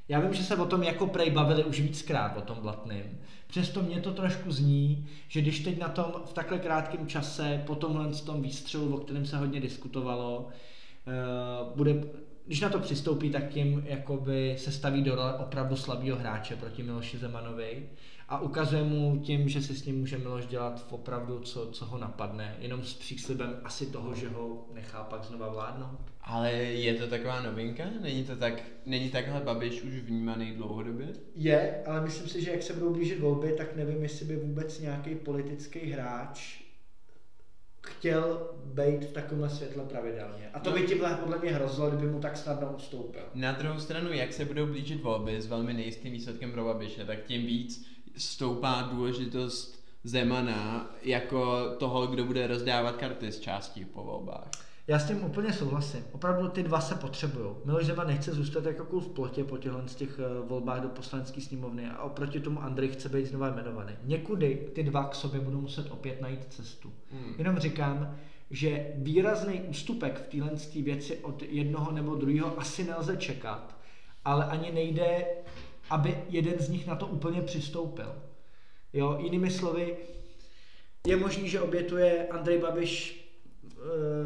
[0.08, 3.20] Já vím, že se o tom jako prej bavili už víckrát o tom Blatným.
[3.48, 7.76] Přesto mě to trošku zní, že když teď na tom v takhle krátkém čase, po
[7.76, 10.50] tomhle tom výstřelu, o kterém se hodně diskutovalo,
[11.76, 12.04] bude,
[12.46, 16.84] když na to přistoupí, tak tím jakoby se staví do role opravdu slabého hráče proti
[16.84, 17.90] Miloši Zemanovi
[18.30, 21.86] a ukazuje mu tím, že si s ním může Miloš dělat v opravdu, co, co
[21.86, 26.00] ho napadne, jenom s příslibem asi toho, že ho nechá pak znova vládnout.
[26.22, 27.84] Ale je to taková novinka?
[28.02, 31.08] Není to tak, není takhle Babiš už vnímaný dlouhodobě?
[31.36, 34.80] Je, ale myslím si, že jak se budou blížit volby, tak nevím, jestli by vůbec
[34.80, 36.67] nějaký politický hráč
[37.88, 40.50] chtěl být v takovém světle pravidelně.
[40.54, 40.76] A to No.
[40.76, 43.22] by tímhle podle mě hrozilo, kdyby mu tak snadno ustoupil.
[43.34, 47.24] Na druhou stranu, jak se budou blížit volby s velmi nejistým výsledkem pro Babiše, tak
[47.24, 47.86] tím víc
[48.18, 54.48] stoupá důležitost Zemana jako toho, kdo bude rozdávat karty z částí po volbách.
[54.90, 56.04] Já s tím úplně souhlasím.
[56.12, 57.50] Opravdu ty dva se potřebují.
[57.66, 60.90] Miloš Zeman nechce zůstat jako kůl v plotě po těchto z těch eh, volbách do
[60.90, 63.94] poslanecké sněmovny a oproti tomu Andrej chce být znova jmenovaný.
[64.04, 66.94] Někudy ty dva k sobě budou muset opět najít cestu.
[67.12, 67.34] Hmm.
[67.38, 68.18] Jenom říkám,
[68.52, 73.78] že výrazný ústupek v téhle té věci od jednoho nebo druhého asi nelze čekat,
[74.26, 75.26] ale ani nejde,
[75.90, 78.16] aby jeden z nich na to úplně přistoupil.
[78.94, 79.98] Jo, jinými slovy,
[81.08, 83.27] je možný, že obětuje Andrej Babiš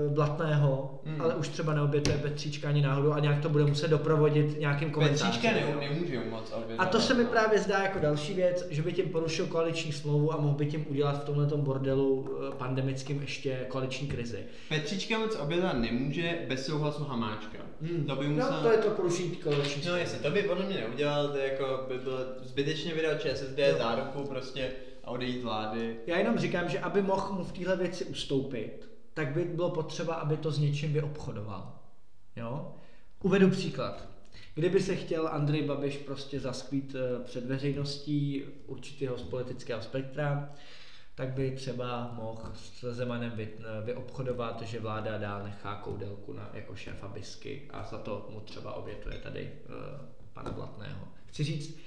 [0.10, 1.14] Blatného, Hmm.
[1.14, 1.22] hmm.
[1.22, 5.28] ale už třeba neobětuje Petříčka ani náhodou a nějak to bude muset doprovodit nějakým komentářem.
[5.28, 6.80] Petříčka ne, nemůže moc obětovat.
[6.80, 10.34] A to se mi právě zdá jako další věc, že by tím porušil koaliční smlouvu
[10.34, 14.40] a mohl by tím udělat v tomhle bordelu eh, pandemickým ještě koaliční krizi.
[14.70, 17.58] Petříčka moc obětovat nemůže bez souhlasu Hamáčka.
[17.82, 18.04] Hmm.
[18.06, 18.52] To by musel...
[18.52, 20.00] No, to je to porušení koaliční No smlouvy.
[20.00, 23.76] jestli to by podle mě neudělal, to jako by bylo zbytečně vydal ČSSD Jo.
[23.78, 24.70] záruku prostě
[25.04, 25.96] a odejít vlády.
[26.08, 30.16] Já jenom říkám, že aby mohl mu v téhle věci ustoupit, tak by bylo potřeba,
[30.16, 31.80] aby to s něčím vyobchodoval.
[32.36, 32.76] Jo?
[33.24, 34.08] Uvedu příklad.
[34.56, 40.50] Kdyby se chtěl Andrej Babiš prostě zaskvít eh, před veřejností určitého z politického spektra,
[41.16, 43.48] tak by třeba mohl s Zemanem eh,
[43.86, 48.74] vyobchodovat, že vláda dál nechá koudelku na, jako šéfa Bisky a za to mu třeba
[48.74, 49.76] obětuje tady uh,
[50.34, 51.08] pana Blatného.
[51.26, 51.78] Chci říct,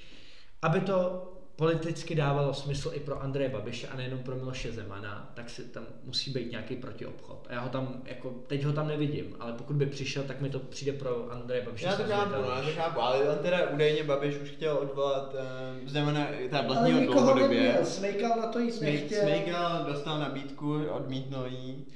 [0.63, 5.51] aby to politicky dávalo smysl i pro Andreje Babiše a nejenom pro Miloše Zemana, tak
[5.51, 7.47] si tam musí být nějaký protiobchod.
[7.51, 10.51] A já ho tam, jako, teď ho tam nevidím, ale pokud by přišel, tak mi
[10.51, 11.87] to přijde pro Andreje Babiše.
[11.87, 15.35] Já to chápu, já to chápu, ale on teda údajně Babiš už chtěl odvolat
[15.83, 17.63] um, Zemana, ta ale vlastního nikoho dlouhodobě.
[17.63, 19.23] neměl, Smejkal na to jít Smej- nechtěl.
[19.23, 21.87] Smejkal dostal nabídku, odmítnul jí.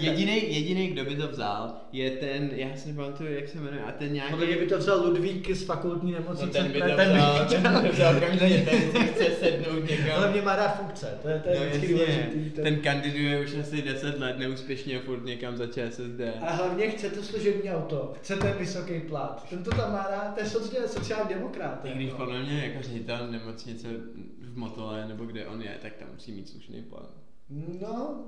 [0.00, 3.92] Jediný, jediný, kdo by to vzal, je ten, já si nepamatuju, jak se jmenuje, a
[3.92, 4.30] ten nějaký...
[4.30, 6.58] Podle mě by to vzal Ludvík z fakultní nemocnice.
[6.62, 10.16] No ten by to vzal, by ten by to vzal ten si chce sednout někam.
[10.16, 12.50] Ale mě má rád funkce, to je, to je No vždycky důležitý.
[12.50, 16.20] to- ten kandiduje už asi 10 let neúspěšně furt někam za ČSSD.
[16.40, 19.46] A hlavně chce to služební auto, chce ten vysoký plat.
[19.50, 21.80] Ten to tam má rád, to je sociální, sociální demokrat.
[21.84, 22.18] I když jako.
[22.18, 23.88] podle mě jako ředitel nemocnice
[24.40, 27.10] v Motole, nebo kde on je, tak tam musí mít slušný plat.
[27.80, 28.24] No,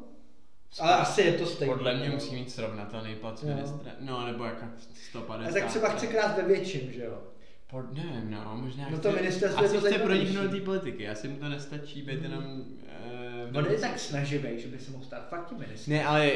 [0.81, 1.75] ale asi je to stejné.
[1.75, 3.49] Podle mě musí mít srovnatelný plat s Jo.
[3.49, 3.93] ministrem.
[4.01, 4.65] No, nebo jako
[5.11, 5.51] 150.
[5.51, 7.19] A tak třeba chce krát ve větším, že jo?
[7.71, 11.09] Pod, nevím, no, možná No to chce- ministerstvo je asi to chce proniknout té politiky,
[11.09, 12.45] asi mu to nestačí být jenom...
[13.53, 15.97] Uh, On je tak snaživý, že by se mohl stát fakt tím ministrem.
[15.99, 16.33] Ne, ale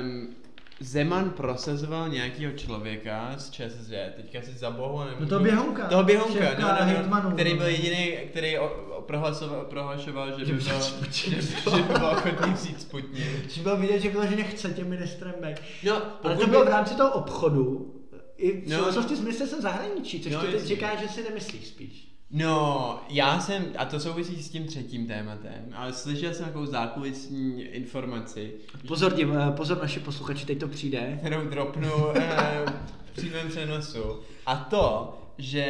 [0.00, 0.36] um,
[0.80, 5.20] Zeman prosazoval nějakého člověka z ČSSD, teďka si za bohu nemůžu...
[5.20, 5.88] No to Běhounka.
[5.88, 7.56] Toho Běhounka, Šéfka no, no, no, hejtmanů, který no.
[7.56, 10.80] byl jediný, který o, o, prohlasoval, prohlašoval, že, Že by by byl,
[11.12, 13.50] že, že by byl ochotný vzít Sputnik.
[13.50, 15.56] Že bylo vidět, že vyloženě chce tím ministrem být.
[15.84, 17.94] No, Ale to by- bylo v rámci toho obchodu,
[18.36, 22.07] i v No, souvislosti s ministerstvem zahraničí, což no, ty říká, že si nemyslíš spíš.
[22.30, 27.62] No, já jsem, a to souvisí s tím třetím tématem, ale slyšel jsem takovou zákulisní
[27.62, 28.54] informaci,
[28.88, 31.18] Pozor, div, eh, pozor naši posluchači, teď to přijde.
[31.20, 32.64] kterou dropnu eh,
[33.04, 34.20] v přímém přenosu.
[34.46, 35.62] A to, že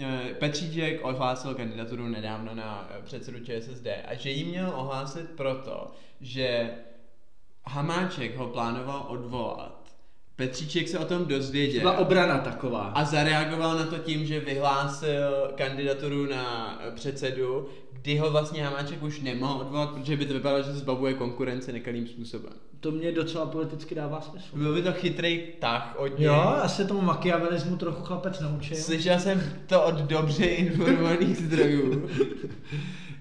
[0.00, 6.70] eh, Petříček ohlásil kandidaturu nedávno na předsedu ČSSD a že ji měl ohlásit proto, že
[7.66, 9.83] Hamáček ho plánoval odvolat.
[10.36, 11.80] Petříček se o tom To dozvěděl.
[11.80, 12.80] byla obrana taková.
[12.94, 17.68] A zareagoval na to tím, že vyhlásil kandidaturu na předsedu,
[18.04, 21.72] kdy ho vlastně Hamáček už nemohl odvolat, protože by to vypadalo, že se zbavuje konkurence
[21.72, 22.52] nekalým způsobem.
[22.80, 24.46] To mě docela politicky dává smysl.
[24.56, 26.26] Byl by to chytrý tah od něj.
[26.26, 28.76] Jo, asi tomu machiavelismu trochu chlapec naučil.
[28.76, 32.08] Slyšel jsem to od dobře informovaných zdrojů.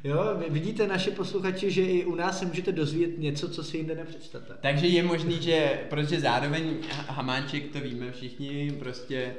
[0.05, 3.95] Jo, vidíte naše posluchači, že i u nás se můžete dozvědět něco, co si jinde
[3.95, 4.53] nepředstavte.
[4.61, 9.33] Takže je možný, že protože zároveň Ha- Hamáček, to víme všichni, prostě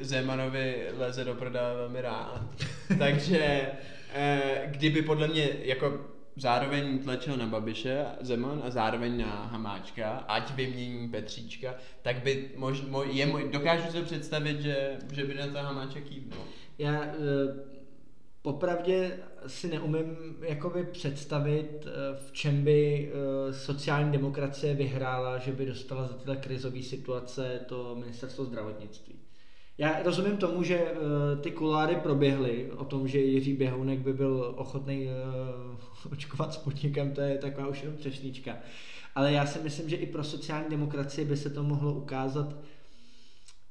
[0.00, 2.42] Zemanovi leze do prdele velmi rád.
[2.98, 3.70] Takže
[4.66, 6.00] kdyby podle mě jako
[6.36, 12.80] zároveň tlačil na Babiše Zeman a zároveň na Hamáčka, ať vymění Petříčka, tak by mož,
[12.82, 16.44] mo, je, dokážu si představit, že, že by na to Hamáček kývnul.
[16.78, 17.14] Já e,
[18.42, 25.66] popravdě si neumím jakoby představit, e, v čem by e, sociální demokracie vyhrála, že by
[25.66, 29.14] dostala za tyhle krizové situace to ministerstvo zdravotnictví.
[29.78, 30.94] Já rozumím tomu, že e,
[31.40, 35.08] ty kuláry proběhly o tom, že Jiří Běhounek by byl ochotný
[36.12, 38.56] očkovat Sputnikem, to je taková už jenom třešnička.
[39.14, 42.54] Ale já si myslím, že i pro sociální demokracii by se to mohlo ukázat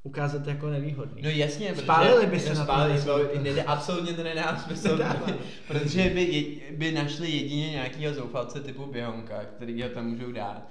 [0.07, 1.21] ukázat jako nevýhodný.
[1.21, 5.27] No jasně, Spálili by se no, na to spálili, ne, absolutně to nedá smysl, Nedává.
[5.67, 10.69] protože by, je- by našli jedině nějakýho zoufalce typu Běhonka, který ho tam můžou dát,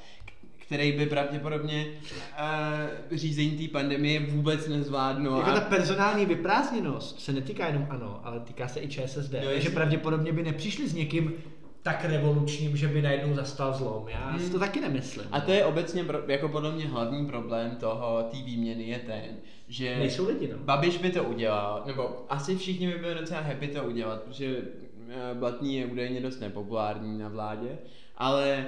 [0.67, 1.87] který by pravděpodobně
[3.11, 5.39] uh, řízení té pandemie vůbec nezvládnul.
[5.39, 9.33] Jako a- ta personální vyprázdněnost se netýká jenom ANO, ale týká se i ČSSD.
[9.33, 11.33] No, takže pravděpodobně by nepřišli s někým
[11.87, 14.09] tak revolučním, že by najednou zastal zlom.
[14.09, 14.41] Já Hmm.
[14.41, 15.27] si to taky nemyslím.
[15.33, 19.37] A to je obecně jako podle mě hlavní problém toho, té výměny je ten,
[19.69, 20.59] že Nejsou lidi, no.
[20.59, 24.57] Babiš by to udělal, nebo asi všichni by byli docela happy to udělat, protože
[25.09, 27.79] eh, Blatný je údajně dost nepopulární na vládě,
[28.17, 28.67] ale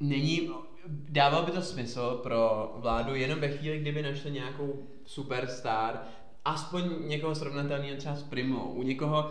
[0.00, 0.50] není,
[0.88, 6.02] dával by to smysl pro vládu jenom ve chvíli, kdyby našli nějakou superstar,
[6.44, 9.30] aspoň někoho srovnatelného třeba s Primou, u někoho,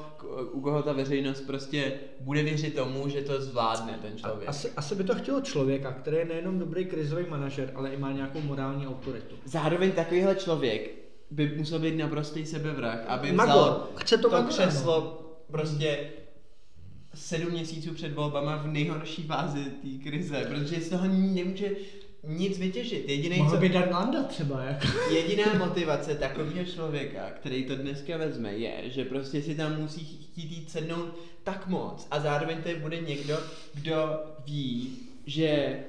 [0.52, 4.50] u koho ta veřejnost prostě bude věřit tomu, že to zvládne ten člověk.
[4.50, 8.12] Asi, asi by to chtělo člověka, který je nejenom dobrý krizový manažer, ale i má
[8.12, 9.36] nějakou morální autoritu.
[9.46, 10.92] Zároveň takovýhle člověk
[11.32, 13.54] by musel být naprostý sebevrah, aby Magor.
[13.54, 15.22] vzal Chce to to Magora, křeslo
[15.52, 16.10] prostě
[17.14, 21.70] sedm měsíců před volbama v nejhorší fázi té krize, protože z toho nemůže
[22.24, 23.10] nic vytěžit.
[23.10, 24.88] Jediný, Mohl co, by Dan Landa třeba, jako.
[25.14, 30.52] jediná motivace takového člověka, který to dneska vezme, je, že prostě si tam musí chtít
[30.52, 33.38] jít sednout tak moc a zároveň to bude někdo,
[33.74, 35.80] kdo ví, že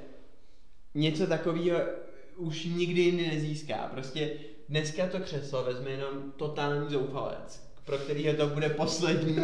[0.95, 1.79] něco takového
[2.37, 3.89] už nikdy nezíská.
[3.93, 4.31] Prostě
[4.69, 9.37] dneska to křeslo vezme jenom totální zoufalec, pro kterýho to bude poslední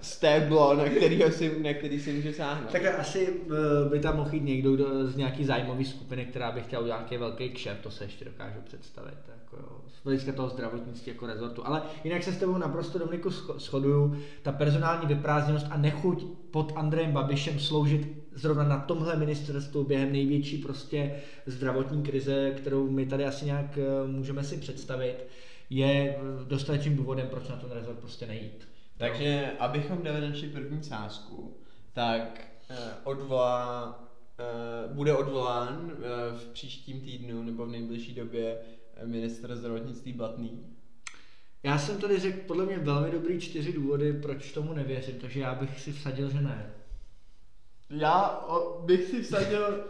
[0.00, 2.70] stéblo, na, kterýho si, na který si může sáhnout.
[2.70, 6.60] Tak asi eh, by tam mohl jít někdo kdo z nějaký zájmový skupiny, která by
[6.60, 9.18] chtěla udělat nějaký velký kšeft, to se ještě dokážu představit.
[9.28, 11.66] Jako jo, z hlediska toho zdravotnictví jako rezortu.
[11.66, 14.16] Ale jinak se s tebou naprosto Dominiku shoduju.
[14.42, 20.58] Ta personální vyprázdněnost a nechuť pod Andrejem Babišem sloužit zrovna na tomhle ministerstvu během největší
[20.58, 21.14] prostě
[21.46, 25.26] zdravotní krize, kterou my tady asi nějak eh, můžeme si představit,
[25.70, 28.68] je dostatečným důvodem, proč na ten rezort prostě nejít.
[28.96, 31.56] Takže abychom dali naši první sázku,
[31.92, 33.98] tak eh, odvolá,
[34.38, 38.58] eh, bude odvolán eh, v příštím týdnu nebo v nejbližší době
[38.96, 40.76] eh, ministr zdravotnictví Blatný.
[41.62, 45.54] Já jsem tady řekl podle mě velmi dobrý čtyři důvody, proč tomu nevěřím, takže já
[45.54, 46.72] bych si vsadil, že ne.
[47.90, 49.84] Já o, bych si vsadil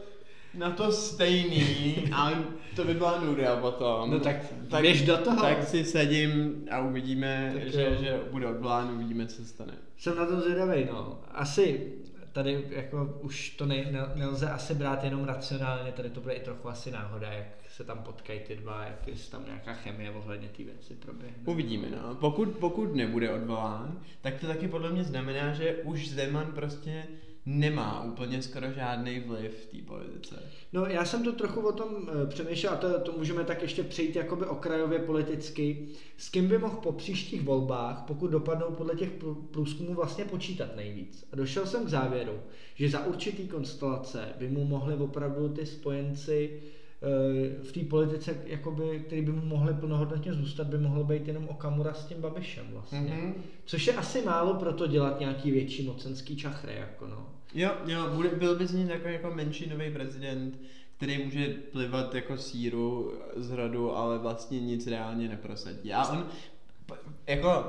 [0.56, 2.44] na to stejný, ale
[2.76, 4.10] to by byla nuda potom.
[4.10, 4.36] No tak
[4.80, 5.42] běž do toho.
[5.42, 7.90] Tak si sadím a uvidíme, Tak že, jo.
[8.00, 9.74] že bude odvolán, uvidíme, co se stane.
[9.98, 11.20] Jsem na tom zvědavý, no.
[11.30, 11.92] Asi
[12.32, 16.40] tady jako už to ne, ne, nelze asi brát jenom racionálně, tady to bude i
[16.40, 20.48] trochu asi náhoda, jak se tam potkají ty dva, jak jestli tam nějaká chemie ohledně
[20.48, 21.36] té věci proběhne.
[21.44, 22.14] Uvidíme, no.
[22.14, 27.04] Pokud, pokud nebude odvolán, tak to taky podle mě znamená, že už Zeman prostě
[27.46, 30.42] nemá úplně skoro žádný vliv v té politice.
[30.72, 33.82] No já jsem to trochu o tom eh, přemýšlel a to, to můžeme tak ještě
[33.82, 35.88] přejít jakoby okrajově politicky.
[36.16, 40.76] S kým by mohl po příštích volbách, pokud dopadnou podle těch prů- průzkumů, vlastně počítat
[40.76, 41.28] nejvíc.
[41.32, 42.40] A došel jsem k závěru,
[42.74, 46.61] že za určitý konstelace by mu mohli opravdu ty spojenci
[47.02, 51.48] eh, v té politice, jakoby, který by mu mohli plnohodnotně zůstat, by mohl být jenom
[51.48, 53.00] Okamura s tím Babišem vlastně.
[53.00, 53.35] Mhm.
[53.64, 57.36] Což je asi málo pro to dělat nějaký větší mocenský čachry, jako no.
[57.56, 60.58] Jo, jo, bude, byl by z něj takový jako menšinový prezident,
[60.96, 65.92] který může plivat jako síru z hradu, ale vlastně nic reálně neprosadí.
[65.92, 66.28] A on
[67.26, 67.64] jako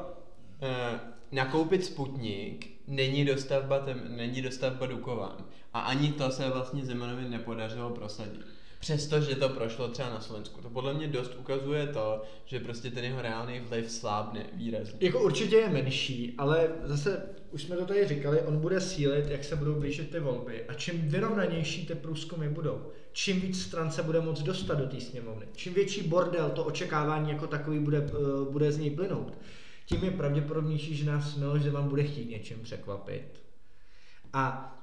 [0.61, 0.99] eh,
[1.31, 5.45] nakoupit Sputnik není dostavba, tem, není dostavba Dukovan.
[5.73, 8.56] A ani to se vlastně Zemanovi nepodařilo prosadit.
[8.79, 10.61] Přestože to prošlo třeba na Slovensku.
[10.61, 14.97] To podle mě dost ukazuje to, že prostě ten jeho reálný vliv slábne výrazně.
[15.01, 19.43] Jako určitě je menší, ale zase už jsme to tady říkali, on bude sílit, jak
[19.43, 20.63] se budou blížit ty volby.
[20.63, 25.01] A čím vyrovnanější ty průzkumy budou, čím víc stran se bude moct dostat do té
[25.01, 29.37] sněmovny, čím větší bordel to očekávání jako takový bude, eh, bude z něj plynout,
[29.85, 33.43] tím je pravděpodobnější, že nás Miloš Zeman bude chtít něčím překvapit.
[34.33, 34.73] A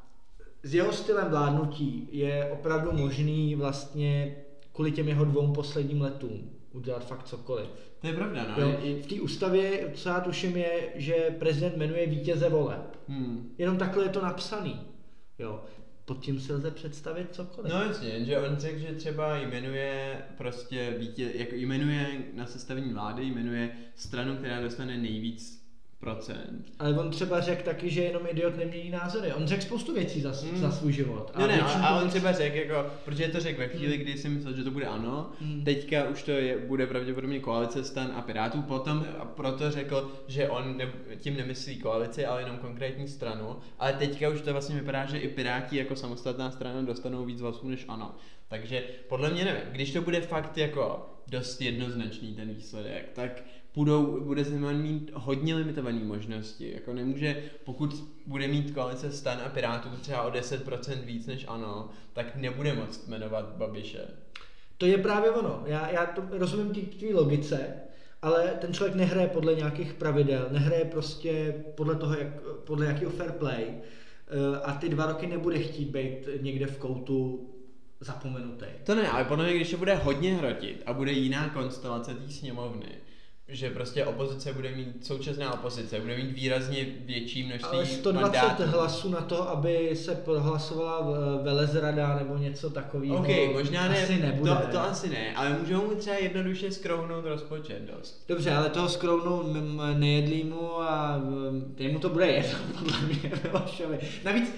[0.65, 4.37] s jeho stylem vládnutí je opravdu možný vlastně
[4.73, 7.69] kvůli těm jeho dvou posledním letům udělat fakt cokoliv.
[8.01, 8.63] To je pravda, no.
[8.63, 12.99] Jo, v té ústavě, co já tuším, je, že prezident jmenuje vítěze voleb.
[13.09, 13.55] Hmm.
[13.59, 14.81] Jenom takhle je to napsaný.
[15.39, 15.65] Jo.
[16.05, 17.73] Pod tím se lze představit cokoliv.
[17.73, 23.25] No jasně, že on řekl, že třeba jmenuje prostě vítě, jako jmenuje na sestavení vlády,
[23.25, 25.64] jmenuje stranu, která dostane nejvíc.
[26.79, 29.33] Ale on třeba řekl taky, že jenom idiot nemění názory.
[29.33, 30.57] On řekl spoustu věcí za, Hmm.
[30.61, 31.33] za svůj život.
[31.39, 34.29] No ne, a, a on třeba řekl, jako, protože to řekl ve chvíli, kdy si
[34.29, 35.65] myslel, že to bude ano, Hmm.
[35.65, 40.49] teďka už to je, bude pravděpodobně koalice stan a pirátů, potom a proto řekl, že
[40.49, 45.07] on ne, tím nemyslí koalici, ale jenom konkrétní stranu, ale teďka už to vlastně vypadá,
[45.07, 48.15] že i piráti jako samostatná strana dostanou víc hlasů než ano.
[48.49, 53.43] Takže podle mě nevím, když to bude fakt jako dost jednoznačný ten výsledek, tak
[53.75, 56.73] budou, bude Zeman mít hodně limitované možnosti.
[56.75, 61.89] Jako nemůže, pokud bude mít koalice stan a pirátů třeba o 10% víc než ano,
[62.13, 64.01] tak nebude moct jmenovat Babiše.
[64.79, 65.63] To je právě ono.
[65.67, 67.75] Já, já to rozumím té logice,
[68.23, 73.33] ale ten člověk nehraje podle nějakých pravidel, nehraje prostě podle toho, jak, podle jakého fair
[73.33, 77.49] play eh, a ty dva roky nebude chtít být někde v koutu
[78.05, 78.67] zapomenutý.
[78.85, 82.33] To ne, ale podle mě, když to bude hodně hrotit a bude jiná konstelace té
[82.33, 82.89] sněmovny,
[83.49, 88.63] že prostě opozice bude mít, současná opozice bude mít výrazně větší množství Ale 120 mandátů.
[88.67, 91.01] hlasů na to, aby se prohlasovala
[91.43, 93.17] velezrada nebo něco takového.
[93.19, 94.51] OK, možná ne, asi nebude.
[94.51, 98.25] To, to asi ne, ale můžou mu třeba jednoduše skrouhnout rozpočet dost.
[98.29, 99.53] Dobře, ale toho skrouhnou
[99.95, 101.21] nejedlýmu a
[101.79, 103.99] jemu to bude jedno, podle mě, Milošovi.
[104.25, 104.55] Navíc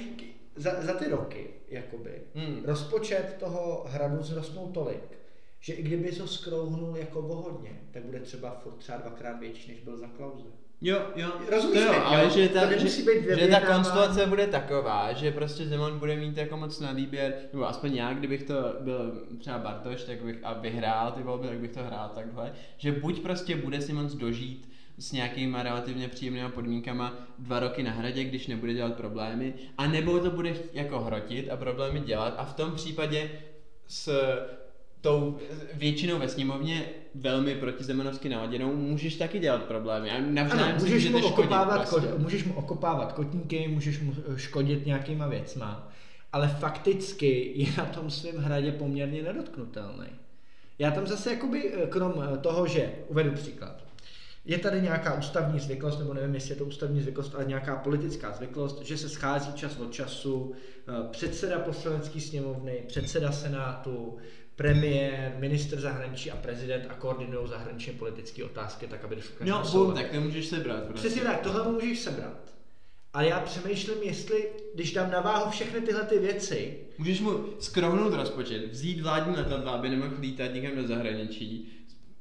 [0.56, 2.62] za, za ty roky, jakoby, hmm.
[2.64, 5.18] rozpočet toho hradu zrostnul tolik,
[5.60, 9.80] že i kdyby to skrouhnul jako vohodně, tak bude třeba furt třeba dvakrát větší, než
[9.80, 10.44] byl za klauze.
[10.80, 12.30] Jo, jo, Rozumíš to jo, ale jo?
[12.30, 16.56] že ta, že, být že ta konstelace bude taková, že prostě Zeman bude mít jako
[16.56, 21.12] moc na výběr, nebo aspoň já, kdybych to byl třeba Bartoš, tak bych a vyhrál
[21.12, 25.12] ty volby, tak bych to hrál takhle, že buď prostě bude si moc dožít s
[25.12, 30.30] nějakýma relativně příjemnými podmínkama dva roky na hradě, když nebude dělat problémy, a nebo to
[30.30, 33.30] bude jako hrotit a problémy dělat a v tom případě
[33.88, 34.08] s
[35.00, 35.38] tou
[35.74, 40.10] většinou ve sněmovně velmi proti Zemanovsky naladěnou, můžeš taky dělat problémy.
[40.10, 42.08] A ano, můžeš, mu okopávat, prostě.
[42.08, 45.88] ko, můžeš mu okopávat kotníky, můžeš mu eh, škodit nějakýma věcma,
[46.32, 50.06] ale fakticky je na tom svém hradě poměrně nedotknutelný.
[50.78, 53.85] Já tam zase jakoby, eh, krom eh, toho, že uvedu příklad,
[54.46, 58.32] je tady nějaká ústavní zvyklost, nebo nevím, jestli je to ústavní zvyklost, ale nějaká politická
[58.32, 60.52] zvyklost, že se schází čas od času
[61.10, 64.16] předseda poslanecké sněmovny, předseda senátu,
[64.56, 69.62] premiér, minister zahraničí a prezident a koordinují zahraničně politické otázky, tak aby došlo k No,
[69.72, 70.84] bum, tak to můžeš sebrat.
[70.84, 71.08] Prostě.
[71.08, 72.54] Přesně tak, tohle můžeš sebrat.
[73.12, 76.78] A já přemýšlím, jestli, když dám na váhu všechny tyhle ty věci...
[76.98, 81.75] Můžeš mu skrohnout rozpočet, vzít vládní letadla, aby nemohl lítat někam do zahraničí,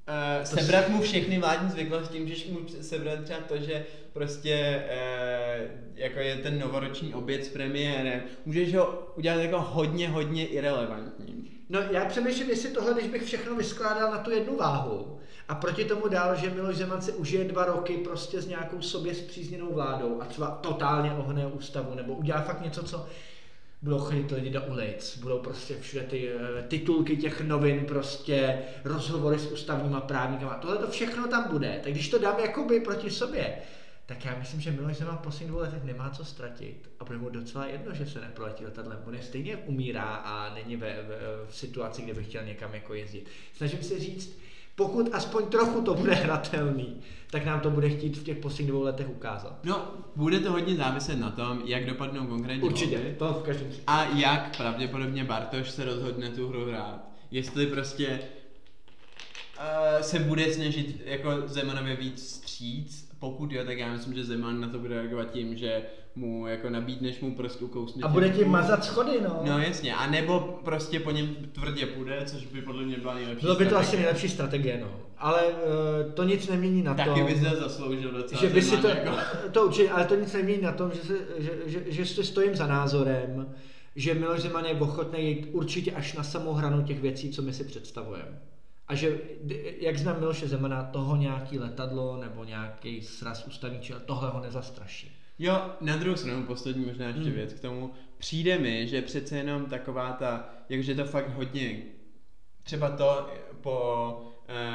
[0.08, 6.20] Uh, sebrat mu všechny vládní zvyklosti, můžeš mu sebrat třeba to, že prostě uh, jako
[6.20, 11.52] je ten novoroční oběd s premiérem, můžeš ho udělat jako hodně, hodně irrelevantní.
[11.70, 15.86] No já přemýšlím, jestli tohle, když bych všechno vyskládal na tu jednu váhu a proti
[15.86, 20.22] tomu dál, že Miloš Zeman si užije dva roky prostě s nějakou sobě zpřízněnou vládou
[20.22, 23.06] a třeba totálně ohne ústavu, nebo udělá fakt něco, co
[23.86, 29.40] budou chodit lidi do ulic, budou prostě všude ty uh, titulky těch novin, prostě rozhovory
[29.40, 33.58] s ústavníma právníkama, tohle to všechno tam bude, tak když to dám jakoby proti sobě,
[34.06, 37.18] tak já myslím, že Miloš Zeman v posledních dvou letech nemá co ztratit a bude
[37.18, 39.00] mu docela jedno, že se neproletí letadlem.
[39.06, 41.18] On je stejně umírá a není ve, ve,
[41.50, 43.30] v situaci, kde by chtěl někam jako jezdit.
[43.54, 44.40] Snažím se říct,
[44.76, 47.02] pokud aspoň trochu to bude hratelný,
[47.32, 49.60] tak nám to bude chtít v těch posledních dvou letech ukázat.
[49.64, 53.16] No, bude to hodně záviset na tom, jak dopadnou konkrétně Určitě, volby.
[53.20, 53.84] to v každém případě.
[53.88, 57.10] A jak pravděpodobně Bartoš se rozhodne tu hru hrát.
[57.32, 58.20] Jestli prostě
[59.58, 64.62] uh, se bude snažit jako Zemanově víc stříc, pokud jo, tak já myslím, že Zeman
[64.62, 65.82] na to bude reagovat tím, že
[66.16, 68.04] mu jako nabídneš mu prostě ukousne.
[68.04, 69.42] A bude ti mazat schody, no.
[69.44, 73.42] No jasně, a nebo prostě po něm tvrdě půjde, což by podle mě byla nejlepší
[73.42, 73.88] Bylo by to strategie.
[73.88, 74.92] asi nejlepší strategie, no.
[75.18, 77.06] Ale uh, to nic nemění na tom.
[77.06, 79.12] Taky by se zasloužil docela že by si to, jako...
[79.52, 82.56] to určitě, ale to nic nemění na tom, že, se, že, že, že, že stojím
[82.56, 83.54] za názorem,
[83.96, 87.54] že Miloš Zeman je ochotný jít určitě až na samou hranu těch věcí, co my
[87.54, 88.40] si představujeme.
[88.88, 89.20] A že,
[89.80, 95.16] jak znám Miloše Zemana, toho nějaký letadlo nebo nějaký sraz ústavní čel, tohle ho nezastraší.
[95.40, 97.34] Jo, na druhou stranu, poslední možná ještě hmm.
[97.34, 97.92] věc k tomu.
[98.18, 101.82] Přijde mi, že přece jenom taková ta, jakože to fakt hodně,
[102.64, 103.30] třeba to
[103.62, 104.22] po,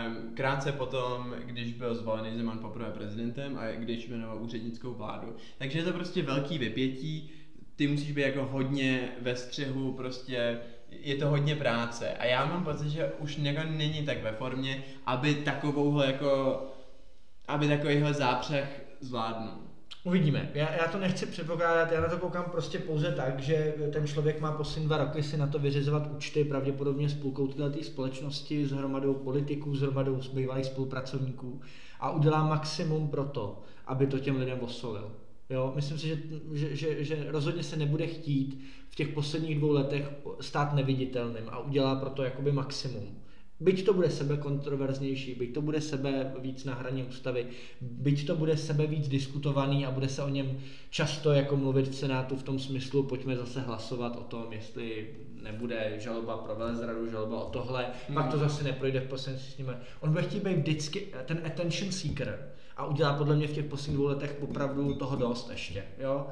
[0.06, 5.78] um, krátce potom, když byl zvolený Zeman poprvé prezidentem a když jmenoval úřednickou vládu, takže
[5.78, 7.30] je to prostě velký vypětí,
[7.76, 10.60] ty musíš být jako hodně ve střehu, prostě
[10.90, 14.84] je to hodně práce a já mám pocit, že už jako není tak ve formě,
[15.06, 16.62] aby takovouhle jako,
[17.48, 19.70] aby takovýhle zápřeh zvládnul.
[20.04, 20.50] Uvidíme.
[20.54, 24.40] Já, já to nechci předpokládat, já na to koukám prostě pouze tak, že ten člověk
[24.40, 28.72] má poslední dva roky si na to vyřizovat účty, pravděpodobně s půlkou této společnosti, s
[28.72, 31.60] hromadou politiků, s hromadou bývalých spolupracovníků
[32.00, 35.12] a udělá maximum pro to, aby to těm lidem osolil.
[35.50, 36.18] Jo, myslím si, že,
[36.52, 41.58] že, že, že rozhodně se nebude chtít v těch posledních dvou letech stát neviditelným a
[41.58, 43.18] udělá pro to jakoby maximum.
[43.60, 47.46] Byť to bude sebe kontroverznější, byť to bude sebe víc na hraně ústavy,
[47.80, 50.58] byť to bude sebe víc diskutovaný a bude se o něm
[50.90, 55.94] často jako mluvit v Senátu v tom smyslu, pojďme zase hlasovat o tom, jestli nebude
[55.98, 58.14] žaloba pro velezradu, žaloba o tohle, hmm.
[58.14, 59.72] pak to zase neprojde v poslanci s nimi.
[60.00, 62.50] On bude chtít být vždycky ten attention seeker
[62.80, 66.26] a udělá podle mě v těch posledních dvou letech opravdu toho dost ještě, jo.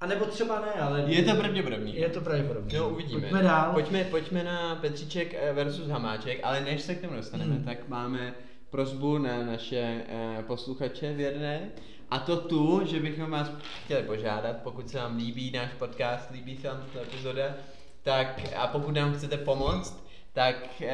[0.00, 1.04] A nebo třeba ne, ale...
[1.06, 1.96] Je to pravděpodobný.
[1.96, 2.74] Je to pravděpodobný.
[2.74, 3.20] Jo, uvidíme.
[3.20, 3.72] Pojďme dál.
[3.72, 7.64] Pojďme, pojďme na Petříček eh, versus Hamáček, ale než se k tomu dostaneme, hmm.
[7.64, 8.34] tak máme
[8.70, 11.70] prozbu na naše uh, posluchače věrné.
[12.10, 13.52] A to tu, že bychom vás
[13.84, 17.54] chtěli požádat, pokud se vám líbí náš podcast, líbí se vám tato epizoda,
[18.02, 20.88] tak a pokud nám chcete pomoct, tak uh,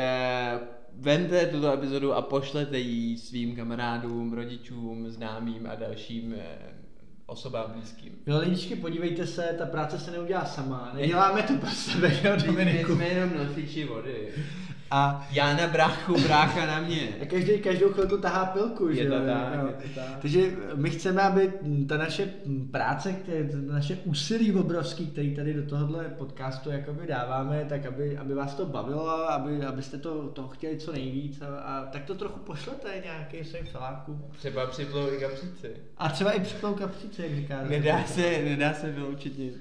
[0.97, 6.39] vente tuto epizodu a pošlete ji svým kamarádům, rodičům, známým a dalším uh,
[7.27, 8.13] osobám blízkým.
[8.27, 10.93] Jo, lidičky, podívejte se, ta práce se neudělá sama.
[10.95, 12.95] Neděláme to pro sebe, jo, Dominiku.
[12.95, 14.29] My jsme jenom nosiči vody.
[14.91, 17.09] A já na bráchu, brácha na mě.
[17.23, 19.67] A každý každou chvilku tahá pilku, je že to tak, jo.
[19.67, 20.19] Je to tak.
[20.21, 21.53] Takže my chceme, aby
[21.89, 22.31] ta naše
[22.71, 28.19] práce, které, ta naše úsilí obrovský, který tady do tohohle podcastu jakoby dáváme, tak aby,
[28.19, 32.15] aby vás to bavilo, aby, abyste to, to chtěli co nejvíc a, a tak to
[32.15, 34.25] trochu pošlete nějaký svým felákům.
[34.39, 35.71] Třeba připlou i kapřici.
[35.99, 37.63] A třeba i připlou kapřici, jak říká.
[37.69, 39.55] Nedá se, nedá se vyloučit nic.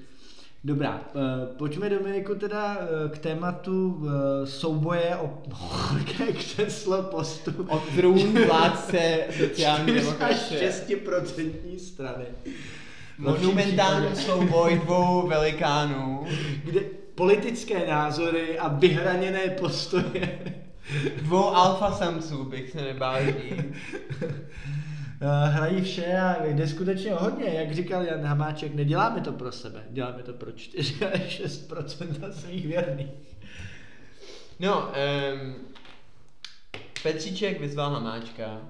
[0.66, 4.10] Dobrá, uh, pojďme Dominiku teda uh, k tématu uh,
[4.44, 5.42] souboje o
[6.38, 7.66] křeslo postu.
[7.68, 10.72] O trůn vládce sociální demokracie.
[10.88, 12.24] 6% strany.
[13.18, 16.26] Monumentální souboj dvou velikánů.
[16.64, 16.80] Kde
[17.14, 20.38] politické názory a vyhraněné postoje.
[21.22, 23.64] Dvou alfa samců bych se nebál říct.
[25.20, 27.44] Eh, hrají vše a jde skutečně o hodně.
[27.44, 31.72] Jak říkal Jan Hamáček, neděláme to pro sebe, děláme to pro 4 až 6
[32.30, 33.10] svých věrných.
[34.60, 35.54] No, um,
[37.02, 38.60] Petříček vyzval Hamáčka.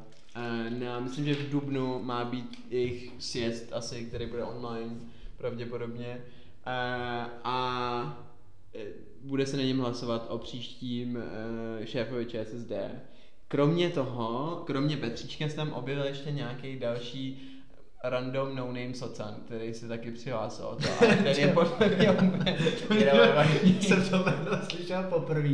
[0.79, 4.97] Na, myslím, že v Dubnu má být jejich sjezd asi, který bude online
[5.37, 6.21] pravděpodobně.
[6.67, 8.27] Uh, a
[9.21, 11.19] bude se na něm hlasovat o příštím
[11.85, 12.73] šéfovi ČSSD.
[13.49, 17.51] Kromě toho, kromě Petříčka se tam objevil ještě nějaký další
[18.05, 22.11] random no name socan, který se taky přihlásil o to, ale ten je podle mě
[22.11, 22.57] úplně
[23.81, 24.25] Jsem to
[24.71, 25.49] slyšel poprvé,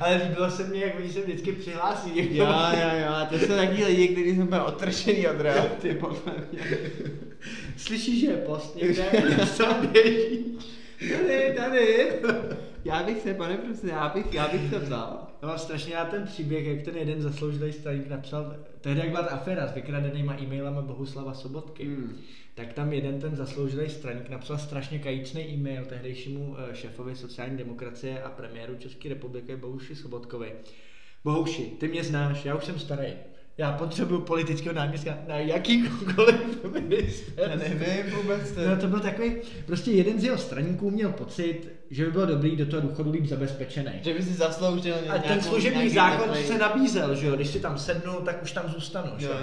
[0.00, 2.36] ale líbilo se mi, jak oni se vždycky přihlásí.
[2.36, 6.78] Jo, jo, jo, to jsou taky lidi, kteří jsou úplně otršený od reality, podle mě.
[7.76, 9.04] Slyšíš, že je post někde,
[9.56, 10.58] co běží?
[10.98, 12.12] Tady, tady.
[12.84, 15.26] Já bych se, pane prostě, já bych, já bych to vzal.
[15.42, 19.30] Mám strašně já ten příběh, jak ten jeden zasloužilý straník napsal, tehdy jak byla ta
[19.30, 22.18] aféra s vykradenýma e-mailama Bohuslava Sobotky, hmm.
[22.54, 28.22] tak tam jeden ten zasloužilý straník napsal strašně kajíčný e-mail tehdejšímu eh, šéfovi sociální demokracie
[28.22, 30.52] a premiéru České republiky Bohuši Sobotkovi.
[31.24, 33.12] Bohuši, ty mě znáš, já už jsem starý
[33.58, 37.50] já potřebuju politického náměstka na jakýkoliv minister.
[37.50, 38.56] Já nevím vůbec.
[38.56, 39.36] No to byl takový,
[39.66, 43.26] prostě jeden z jeho straníků měl pocit, že by bylo dobrý do toho důchodu líp
[43.26, 43.92] zabezpečený.
[44.02, 46.44] Že by si zasloužil A ten služební zákon takový...
[46.44, 49.36] se nabízel, že jo, když si tam sednu, tak už tam zůstanu, že jo.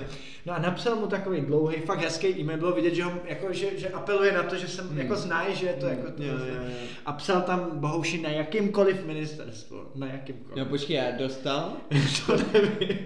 [0.46, 3.80] No a napsal mu takový dlouhý, fakt hezký e-mail, bylo vidět, že, ho, jako, že,
[3.80, 4.98] že apeluje na to, že jsem hmm.
[4.98, 5.98] jako zná, že je to hmm.
[5.98, 6.24] jako to.
[6.24, 6.70] Jo, jo, jo.
[7.06, 10.58] A psal tam Bohouši na jakýmkoliv ministerstvu, na jakýmkoliv.
[10.58, 11.74] No počkej, já dostal?
[12.26, 12.98] to nevím.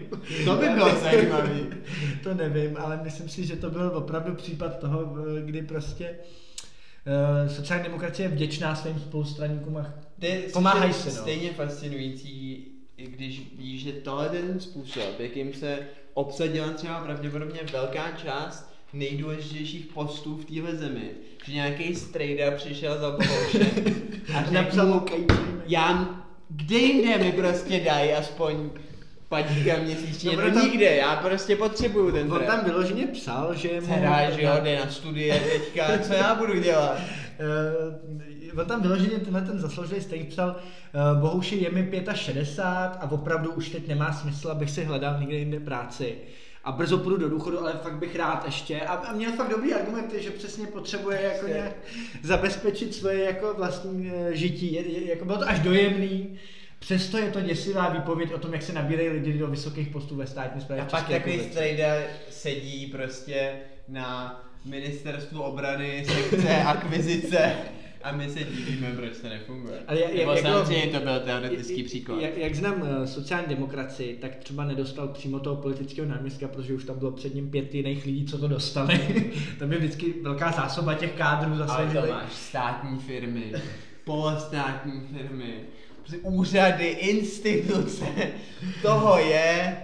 [0.45, 1.67] To by bylo zajímavý.
[2.23, 5.15] to nevím, ale myslím si, že to byl opravdu případ toho,
[5.45, 6.15] kdy prostě
[7.47, 9.93] sociální demokracie je vděčná svým spolustraníkům a
[10.53, 11.09] pomáhají si.
[11.09, 11.15] No.
[11.15, 15.79] Stejně fascinující, když víš, že tohle ten způsob, jakým se
[16.13, 21.11] obsadila třeba pravděpodobně velká část nejdůležitějších postů v téhle zemi.
[21.45, 23.71] Že nějaký strejda přišel za Bohoušem
[24.33, 25.05] a napsal mu
[25.65, 26.09] já,
[26.49, 28.69] kde jinde mi prostě dají aspoň
[29.29, 33.87] padíka měsíčně, no, tam, nikde, já prostě potřebuju ten On tam vyloženě psal, že mu...
[33.87, 36.99] Dcerá, že jo, jde na studie teďka, co já budu dělat?
[38.53, 40.55] Uh, on tam vyloženě tenhle ten zasloužilý stejný psal,
[41.15, 45.35] uh, Bohuši je mi 65 a opravdu už teď nemá smysl, abych si hledal někde
[45.35, 46.15] jinde práci
[46.63, 48.81] a brzo půjdu do důchodu, ale fakt bych rád ještě.
[48.81, 51.75] A, a měl fakt dobrý argumenty, že přesně potřebuje jako nějak
[52.23, 54.73] zabezpečit svoje jako vlastní uh, žití.
[54.73, 56.37] Je, je, jako bylo to až dojemný.
[56.79, 60.27] Přesto je to děsivá výpověď o tom, jak se nabírají lidi do vysokých postů ve
[60.27, 60.83] státní správě.
[60.83, 61.85] A pak takový strejda
[62.29, 63.51] sedí prostě
[63.87, 67.55] na ministerstvu obrany, sekce, akvizice
[68.03, 69.79] a my se divíme, proč to nefunguje.
[69.87, 72.21] Ale jak, jak, samozřejmě to byl teoretický příklad.
[72.21, 76.83] Jak, jak znám uh, sociální demokracii, tak třeba nedostal přímo toho politického náměstka, protože už
[76.83, 78.99] tam bylo před ním pět jiných lidí, co to dostali.
[79.59, 81.73] tam je vždycky velká zásoba těch kádrů zase.
[81.73, 83.53] Ale to máš státní firmy,
[84.03, 85.53] polostátní firmy,
[86.21, 88.05] úřady, instituce,
[88.81, 89.77] toho je.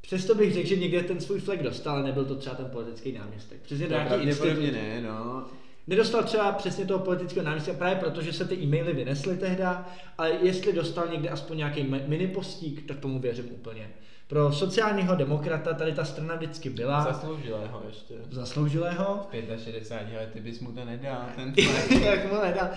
[0.00, 3.12] Přesto bych řekl, že někde ten svůj flek dostal, ale nebyl to třeba ten politický
[3.12, 3.60] náměstek.
[3.60, 4.72] Přesně nějaký institut.
[4.72, 5.46] ne, no.
[5.86, 9.88] Nedostal třeba přesně toho politického náměstka právě proto, že se ty e-maily vynesly tehda,
[10.18, 13.90] ale jestli dostal někde aspoň nějaký mi- mini postík, tak tomu věřím úplně.
[14.28, 17.04] Pro sociálního demokrata tady ta strana vždycky byla.
[17.04, 18.14] Zasloužilého ještě.
[18.30, 19.26] Zasloužilého.
[19.64, 21.54] 65 lety bys mu to nedal, ten
[22.04, 22.70] jak mu nedá.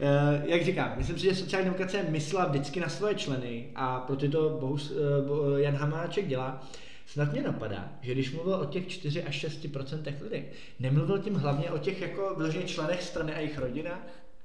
[0.00, 4.16] Eh, Jak říkám, myslím si, že sociální demokracie myslela vždycky na svoje členy a pro
[4.16, 4.92] ty to bohus,
[5.26, 6.62] bo- Jan Hamáček dělá.
[7.06, 10.44] Snad mě napadá, že když mluvil o těch 4 až 6% lidí,
[10.80, 14.00] nemluvil tím hlavně o těch jako vyloženě členech strany a jejich rodinách?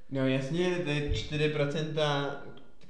[0.09, 1.86] No jasně, je 4%,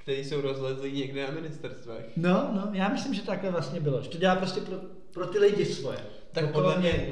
[0.02, 2.04] které jsou rozlezlí někde na ministerstvech.
[2.16, 4.02] No, no, já myslím, že takhle vlastně bylo.
[4.02, 4.76] Že to dělá prostě pro,
[5.12, 5.98] pro ty lidi svoje.
[6.32, 7.10] Tak Okolo podle mě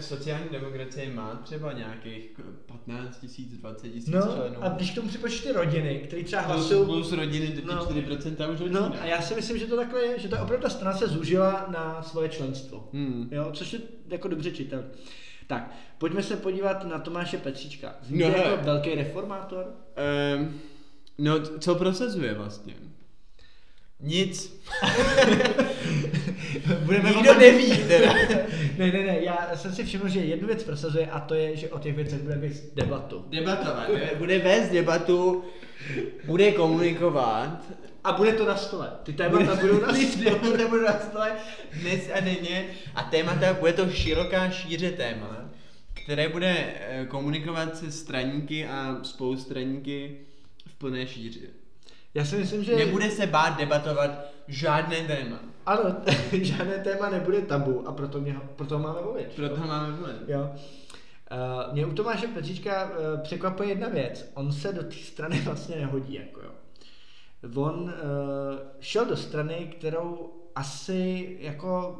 [0.00, 2.30] sociální demokracie má třeba nějakých
[2.66, 4.56] 15 tisíc, 20 tisíc No, členů.
[4.64, 6.86] a když k tomu připočíš ty rodiny, které třeba plus, hlasují...
[6.86, 7.84] plus rodiny, ty No.
[7.86, 10.62] 4% už hodí, No, a já si myslím, že to takhle je, že ta opravdu
[10.62, 12.88] ta strana se zúžila na svoje členstvo.
[12.92, 13.28] Hmm.
[13.32, 14.84] Jo, což je jako dobře čitel.
[15.46, 17.94] Tak, pojďme se podívat na Tomáše Petříčka.
[18.02, 19.64] Zní No jako velký reformátor?
[20.38, 20.60] Um,
[21.18, 22.74] no, co prosazuje vlastně?
[24.00, 24.62] Nic.
[26.84, 28.14] Budeme Nikdo neví teda.
[28.78, 31.68] ne, ne, ne, já jsem si všiml, že jednu věc prosazuje a to je, že
[31.68, 33.24] o těch věcech bude vést debatu.
[33.28, 34.10] Debatovat, ne?
[34.18, 35.44] bude vést debatu,
[36.24, 37.64] bude komunikovat.
[38.04, 38.92] A bude to na stole.
[39.02, 40.06] Ty témata budou na stole.
[40.40, 41.32] Témata budou na stole
[41.80, 45.50] dnes a denně a témata, bude to široká šíře téma,
[46.04, 50.16] které bude eh, komunikovat se straníky a spolustraníky
[50.82, 51.50] plné šíři.
[52.14, 52.76] Já si myslím, že...
[52.76, 54.10] Nebude se bát debatovat
[54.48, 55.40] žádné téma.
[55.66, 55.96] Ano,
[56.32, 59.26] žádné téma nebude tabu a proto, mě, proto máme volit.
[59.36, 60.28] Proto máme volit.
[60.28, 60.50] Jo.
[60.50, 64.30] Uh, mě u Tomáše Petříčka uh, překvapuje jedna věc.
[64.34, 66.14] On se do té strany vlastně nehodí.
[66.14, 66.50] Jako jo.
[67.54, 67.90] On uh,
[68.80, 71.98] šel do strany, kterou asi jako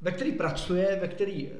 [0.00, 1.50] ve který pracuje, ve který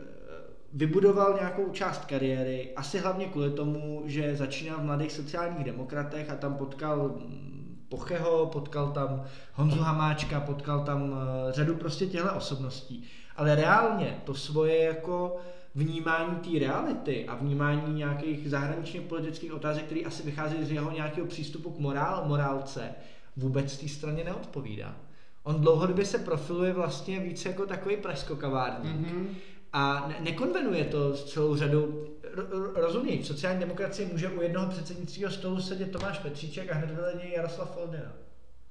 [0.75, 6.37] vybudoval nějakou část kariéry, asi hlavně kvůli tomu, že začínal v mladých sociálních demokratech a
[6.37, 7.55] tam potkal mm,
[7.89, 13.05] Pocheho, potkal tam Honzu Hamáčka, potkal tam eh, řadu prostě těchto osobností.
[13.37, 15.37] Ale reálně to svoje jako
[15.75, 21.27] vnímání té reality a vnímání nějakých zahraničních politických otázek, které asi vychází z jeho nějakého
[21.27, 22.95] přístupu k morál, morálce,
[23.37, 24.97] vůbec té straně neodpovídá.
[25.43, 28.97] On dlouhodobě se profiluje vlastně více jako takový preskokavárník.
[28.97, 29.27] Mm-hmm.
[29.77, 32.07] A ne- nekonvenuje to s celou řadou.
[32.35, 37.15] ro- v sociální demokracii může u jednoho předsednického stolu sedět Tomáš Petříček a hned vedle
[37.23, 38.13] něj Jaroslav Foldina.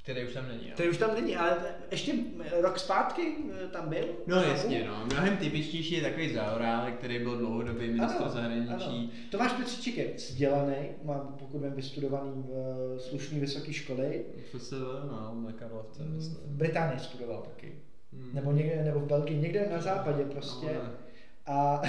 [0.03, 0.71] Který už tam není.
[0.71, 1.57] Který už tam není, ale
[1.91, 2.13] ještě
[2.61, 3.35] rok zpátky
[3.65, 4.05] eh, tam byl.
[4.27, 5.05] No jasně, no.
[5.05, 8.73] Mnohem typičtější je takový Zaorálek, který byl dlouhodobý ministr zahraničí.
[8.73, 9.09] ano.
[9.31, 12.49] Tomáš Petříček je vzdělaný, má pokud vím vystudovaný v
[12.97, 14.25] eh, slušné vysoké školy.
[14.51, 14.73] FSV,
[15.11, 16.37] no, na Karlovce, V myslím.
[16.45, 17.75] Británii studoval taky.
[18.17, 18.29] Hmm.
[18.33, 20.67] Nebo někde, nebo v Belgii, někde na západě prostě.
[20.73, 21.03] No.
[21.45, 21.81] A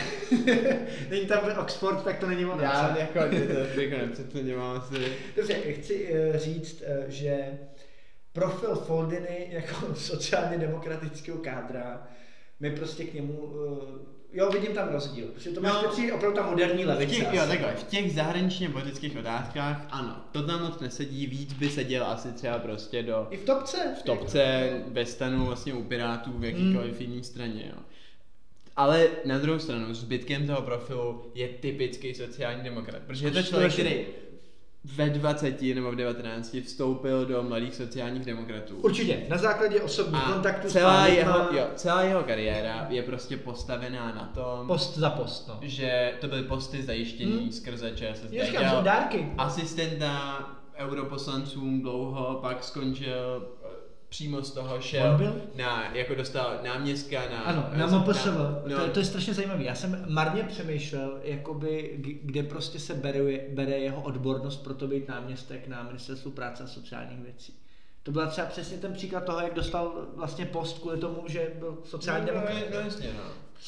[1.11, 2.63] není tam Oxford, tak to není ono.
[2.63, 3.19] Já jako,
[3.75, 5.13] to jako nepřeceňovám asi.
[5.37, 7.59] Dobře, chci eh, říct, eh, že
[8.33, 12.09] profil Foldiny jako sociálně demokratického kádra
[12.61, 15.83] mi prostě k němu, eh, jo, vidím tam rozdíl, protože to máš No.
[16.09, 17.15] no, opravdu ta moderní V levice.
[17.15, 21.71] těch, jo, takhle, v těch zahraničně politických otázkách, ano, to tam moc nesedí, víc by
[21.71, 23.95] seděl asi třeba prostě do I v topce.
[24.01, 27.11] v topce, ve stanu vlastně u Pirátů, v jakýkoliv Hmm.
[27.11, 27.83] jiný straně, jo.
[28.77, 33.73] Ale na druhou stranu, zbytkem toho profilu je typický sociální demokrat, protože je to člověk,
[33.73, 34.05] který
[34.85, 38.77] ve 20 nebo v 19 vstoupil do mladých sociálních demokratů.
[38.77, 43.37] Určitě, na základě osobních A kontaktů celá s jeho, jo, celá jeho kariéra je prostě
[43.37, 45.59] postavená na tom, post za post, no.
[45.63, 47.53] že to byly posty zajištění Hmm.
[47.53, 48.31] skrze ČSSD.
[48.47, 49.33] Říkám, jsou dárky.
[49.39, 50.39] Asistenta
[50.77, 53.49] europoslancům dlouho, pak skončil
[54.15, 55.35] přímo z toho On šel byl?
[55.55, 57.41] na, jako dostal náměstka na...
[57.41, 58.27] Ano, na na- MPSV.
[58.67, 59.65] no, To, to je strašně zajímavé.
[59.65, 65.09] Já jsem marně přemýšlel, jakoby, kde prostě se bere, bere jeho odbornost pro to být
[65.09, 67.55] náměstek na ministerstvu práce a sociálních věcí.
[68.03, 71.79] To byl třeba přesně ten příklad toho, jak dostal vlastně post kvůli tomu, že byl
[71.85, 72.71] sociální no, no, demokrat.
[72.75, 73.25] no, jasně, no.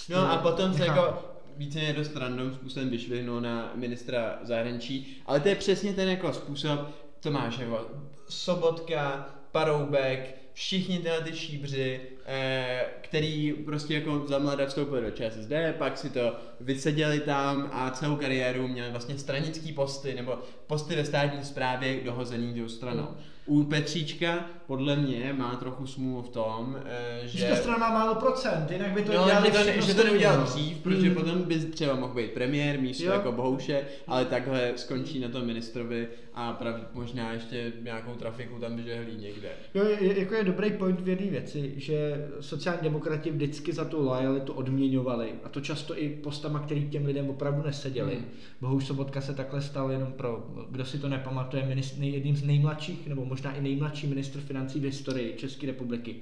[0.09, 1.25] No a potom se jako
[1.57, 6.81] více dost random způsobem vyšvihnul na ministra zahraničí, ale to je přesně ten jako způsob,
[7.21, 7.87] to máš jako
[8.29, 15.53] Sobotka, Paroubek, všichni tyhle ty šíbři, eh, který prostě jako za mladá vstoupili do ČSSD,
[15.79, 21.05] pak si to vyseděli tam a celou kariéru měli vlastně stranický posty nebo posty ve
[21.05, 23.09] státní správě dohozený tou stranou.
[23.47, 27.39] U Petříčka podle mě má trochu smůlu v tom, eh, že...
[27.39, 29.95] Že ta strana má málo procent, jinak by to No, dělali že to, ne, že
[29.95, 31.15] to neudělal dřív, protože Mm.
[31.15, 33.13] potom by třeba mohl být premiér místo Jo.
[33.13, 38.83] jako Bohouše, ale takhle skončí na tom ministrovi a prav, možná ještě nějakou trafiku tam
[38.83, 39.49] žehlí někde.
[39.75, 44.05] Jo, je, jako je dobrý point v jedné věci, že sociální demokrati vždycky za tu
[44.05, 48.15] lojalitu odměňovali a to často i postama, který těm lidem opravdu neseděli.
[48.15, 48.23] Hmm.
[48.23, 48.33] Hmm.
[48.61, 53.07] Bohuž Sobotka se takhle stal jenom pro, kdo si to nepamatuje, ministr, jedním z nejmladších,
[53.07, 56.17] nebo možná i nejmladší ministr financí v historii České republiky.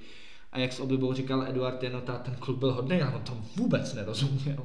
[0.55, 4.57] A jak s oblibou říkal Eduard Janota, ten klub byl hodný, on to vůbec nerozuměl.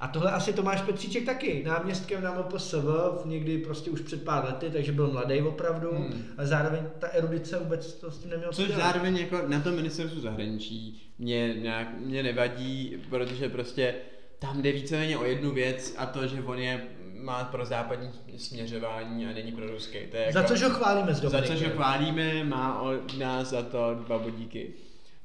[0.00, 2.84] A tohle asi Tomáš Petříček taky, náměstkem na MPSV,
[3.24, 6.24] někdy prostě už před pár lety, takže byl mladý opravdu, Hmm.
[6.38, 8.80] ale zároveň ta erudice vůbec to s tím neměl co Což dělat.
[8.82, 13.94] zároveň jako na tom ministerstvu zahraničí mě, nějak, mě nevadí, protože prostě
[14.38, 16.84] tam jde víceméně o jednu věc a to, že on je
[17.20, 19.98] má pro západní směřování a není pro ruský.
[20.10, 23.48] To je jako, Za což ho chválíme z za což ho chválíme, má od nás
[23.50, 24.70] za to dva bodíky.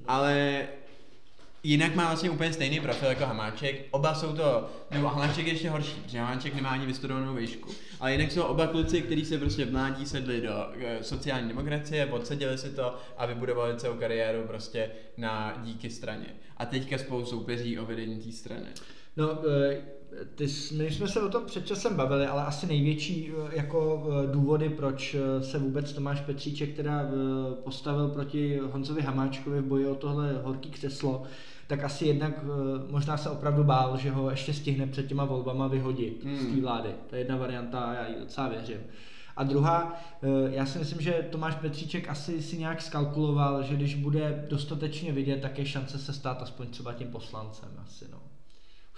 [0.10, 0.68] Ale
[1.64, 3.86] jinak má vlastně úplně stejný profil jako Hamáček.
[3.92, 7.70] Oba jsou to, nebo Hamáček je ještě horší, protože Hamáček nemá ani vystudovanou výšku.
[8.00, 12.06] Ale jinak jsou oba kluci, kteří se prostě v mládí sedli do eh, sociální demokracie,
[12.06, 16.28] odseděli si to a vybudovali celou kariéru prostě na díky straně.
[16.58, 18.68] A teďka spolu soupeří o vedení té strany.
[19.18, 19.40] No,
[19.72, 19.82] eh,
[20.36, 20.48] ty,
[20.78, 24.70] my jsme se o tom před časem bavili, ale asi největší eh, jako eh, důvody,
[24.70, 27.02] proč eh, se vůbec Tomáš Petříček teda
[27.64, 31.24] postavil proti Honzovi Hamáčkovi v boji o tohle horký křeslo,
[31.68, 32.46] tak asi jednak
[32.90, 36.38] možná se opravdu bál, že ho ještě stihne před těma volbama vyhodit Hmm.
[36.38, 36.90] z té vlády.
[37.10, 38.80] To je jedna varianta a já ji docela věřím.
[39.36, 40.02] A druhá,
[40.50, 45.42] já si myslím, že Tomáš Petříček asi si nějak skalkuloval, že když bude dostatečně vidět,
[45.42, 48.20] tak je šance se stát aspoň třeba tím poslancem asi, no.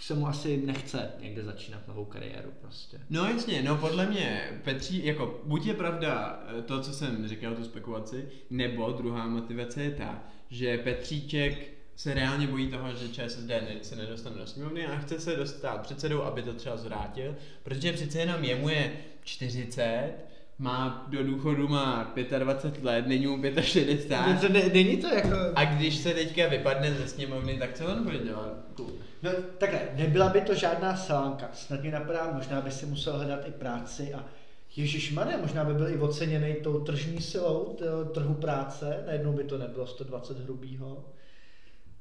[0.01, 2.99] Už se mu asi nechce někde začínat novou kariéru prostě.
[3.09, 7.55] No jasně, no podle mě Petří, jako buď je pravda eh, to, co jsem říkal,
[7.55, 13.51] tu spekulaci, nebo druhá motivace je ta, že Petříček se reálně bojí toho, že ČSSD
[13.81, 18.19] se nedostane do sněmovny a chce se dostat předsedou, aby to třeba zvrátil, protože přece
[18.19, 18.93] jenom jemu je
[19.23, 20.13] 40,
[20.59, 24.39] má do důchodu má 25 let, není mu 65.
[24.41, 25.35] To ne, není to jako...
[25.55, 28.57] A když se teďka vypadne ze sněmovny, tak co on bude dělat?
[29.23, 31.49] No, takhle, nebyla by to žádná salánka.
[31.53, 34.25] Snad mě napadá, možná by si musel hledat i práci a
[34.75, 37.77] Ježíš možná by byl i oceněný tou tržní silou
[38.13, 41.05] trhu práce, najednou by to nebylo 120 hrubýho,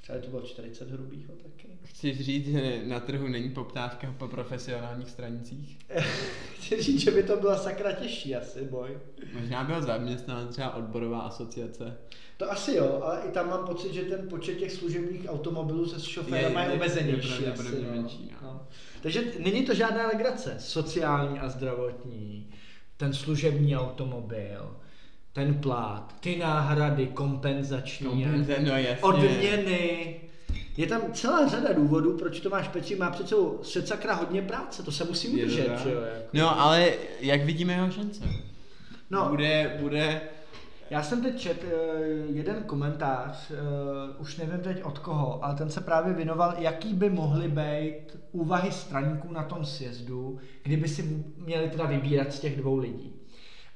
[0.01, 1.69] třeba to bylo 40 hrubýho taky.
[1.85, 5.79] Chci říct, že na trhu není poptávka po profesionálních stranicích?
[6.55, 8.99] Chci říct, že by to byla sakra těžší asi, boj.
[9.41, 11.97] Možná byl zaměstnán třeba odborová asociace.
[12.37, 16.01] To asi jo, ale i tam mám pocit, že ten počet těch služebních automobilů se
[16.11, 17.43] šoférama Je- je, omezenější.
[17.43, 18.49] je asi, menší, no.
[18.49, 18.67] No.
[19.03, 20.57] Takže není to žádná legrace.
[20.59, 22.51] Sociální a zdravotní,
[22.97, 24.77] ten služební automobil,
[25.41, 29.03] ten plát, ty náhrady kompenzační, Kompenze, no jasně.
[29.03, 30.17] odměny.
[30.77, 34.93] Je tam celá řada důvodů, proč Tomáš Petří má před sebou secakra hodně práce, to
[34.93, 36.01] se musí Je to udržet, jo?
[36.01, 36.29] Jako.
[36.33, 38.25] No ale jak vidíme jeho šance?
[39.11, 39.29] No.
[39.29, 40.21] Bude, bude,
[40.91, 43.55] Já jsem teď čet eh, jeden komentář, eh,
[44.19, 48.73] už nevím teď od koho, ale ten se právě věnoval, jaký by mohly být úvahy
[48.73, 53.20] straníků na tom sjezdu, kdyby si měli teda vybírat z těch dvou lidí.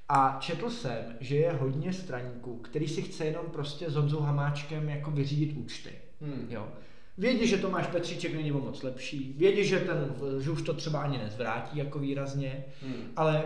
[0.08, 4.88] A četl jsem, že je hodně straníků, který si chce jenom prostě s Honzou Hamáčkem
[4.88, 5.90] jako vyřídit účty.
[6.20, 6.46] Hmm.
[6.50, 6.68] Jo.
[7.18, 10.98] Vědí, že Tomáš Petříček není o moc lepší, vědí, že, ten, že už to třeba
[11.00, 13.12] ani nezvrátí jako výrazně, Hmm.
[13.16, 13.44] ale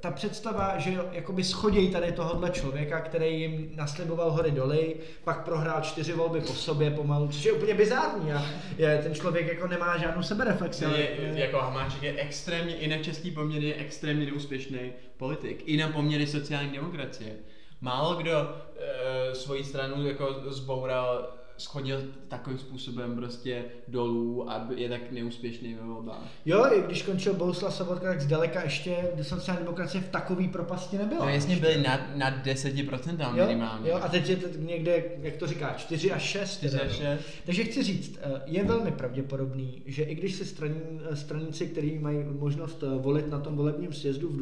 [0.00, 5.80] ta představa, že jakoby schodějí tady tohohle člověka, který jim nasliboval hory doly, pak prohrál
[5.80, 8.42] čtyři volby po sobě pomalu, což je úplně bizární a
[8.78, 10.84] je, ten člověk jako nemá žádnou sebereflexi.
[10.84, 15.62] ale- Je, jako Hamáček je extrémně, i na český poměr je extrémně neúspěšný politik.
[15.66, 17.32] I na poměry sociální demokracie.
[17.80, 25.12] Málo kdo e, svoji stranu jako zboural, schodil takovým způsobem prostě dolů a je tak
[25.12, 26.22] neúspěšný ve volbách.
[26.44, 31.24] Jo, i když končil Bohuslav Sobotka, tak zdaleka ještě sociální demokracie v takový propasti nebyla.
[31.24, 33.90] No jasně byli nad, nad 10% Jo, minimálně.
[33.90, 36.56] jo, a teď je to někde, jak to říká, 4 až 6.
[36.58, 37.02] 4 až 6.
[37.46, 40.80] Takže chci říct, eh, je velmi pravděpodobný, že i když se straní,
[41.14, 44.36] straníci, kteří mají možnost eh, volit na tom volebním sjezdu v,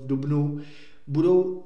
[0.00, 0.60] v Dubnu,
[1.06, 1.64] budou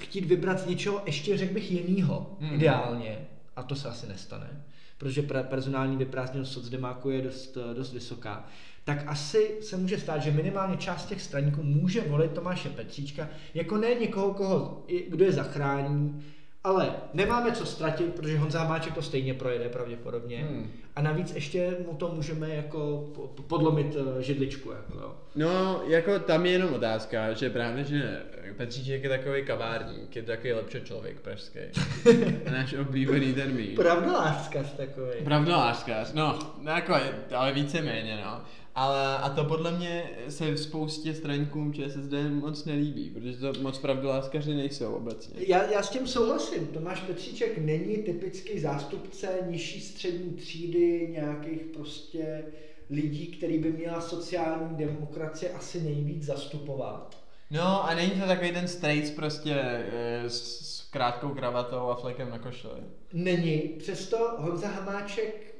[0.00, 2.54] chtít vybrat z něčeho ještě, řekl bych, jinýho, hmm.
[2.54, 3.18] ideálně,
[3.56, 4.62] a to se asi nestane,
[4.98, 8.44] protože personální vyprázdněnost socdemáku je dost, dost vysoká,
[8.84, 13.76] tak asi se může stát, že minimálně část těch straníků může volit Tomáše Petříčka jako
[13.76, 16.22] ne někoho, koho, kdo je zachrání,
[16.66, 20.36] ale nemáme co ztratit, protože Honza Hamáček to stejně projede pravděpodobně.
[20.36, 20.70] Hmm.
[20.96, 23.04] a navíc ještě mu to můžeme jako
[23.46, 24.70] podlomit eh, židličku.
[24.70, 25.14] Jako, jo.
[25.34, 28.22] No, jako tam je jenom otázka, že právě, že
[28.56, 31.58] Petříček je takový kavárník, je takový lepší člověk pražský.
[32.52, 33.76] Náš oblíbený termín.
[33.76, 35.10] Pravdolářskař takový.
[35.24, 36.38] Pravdolářskař, no,
[36.74, 36.94] jako,
[37.34, 38.40] ale víceméně, no.
[38.76, 43.78] Ale a to podle mě se v spoustě straníkům ČSSD moc nelíbí, protože to moc
[43.78, 45.34] pravdoláskaři nejsou obecně.
[45.46, 46.66] Já, já s tím souhlasím.
[46.66, 52.44] Tomáš Petříček není typický zástupce nižší střední třídy nějakých prostě
[52.90, 57.18] lidí, který by měla sociální demokracie asi nejvíc zastupovat.
[57.50, 62.30] No a není to takový ten strejc prostě e, s, s krátkou kravatou a flekem
[62.30, 62.80] na košili.
[63.12, 63.58] Není.
[63.58, 65.55] Přesto Honza Hamáček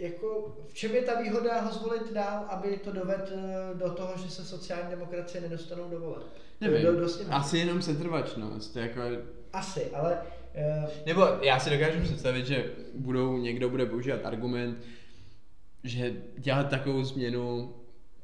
[0.00, 4.12] jako, v čem je ta výhoda ho zvolit dál, aby to dovedl eh, do toho,
[4.16, 6.26] že se sociální demokracie nedostanou do voleb?
[6.60, 9.00] Nevím, do, do asi jenom setrvačnost, jako...
[9.52, 10.18] Asi, ale...
[10.82, 10.90] Uh...
[11.06, 14.78] Nebo já si dokážu představit, že budou, někdo bude používat argument,
[15.84, 17.74] že dělat takovou změnu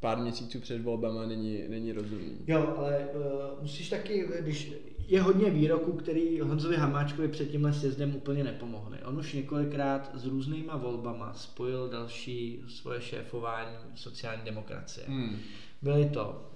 [0.01, 2.37] pár měsíců před volbama není, není rozumný.
[2.47, 4.73] Jo, ale uh, musíš taky, když
[5.09, 8.99] je hodně výroků, který Honzovi Hamáčkovi před tímhle sjezdem úplně nepomohly.
[9.05, 15.07] On už několikrát s různýma volbama spojil další svoje šéfování sociální demokracie.
[15.09, 15.39] Hmm.
[15.83, 16.51] Byly to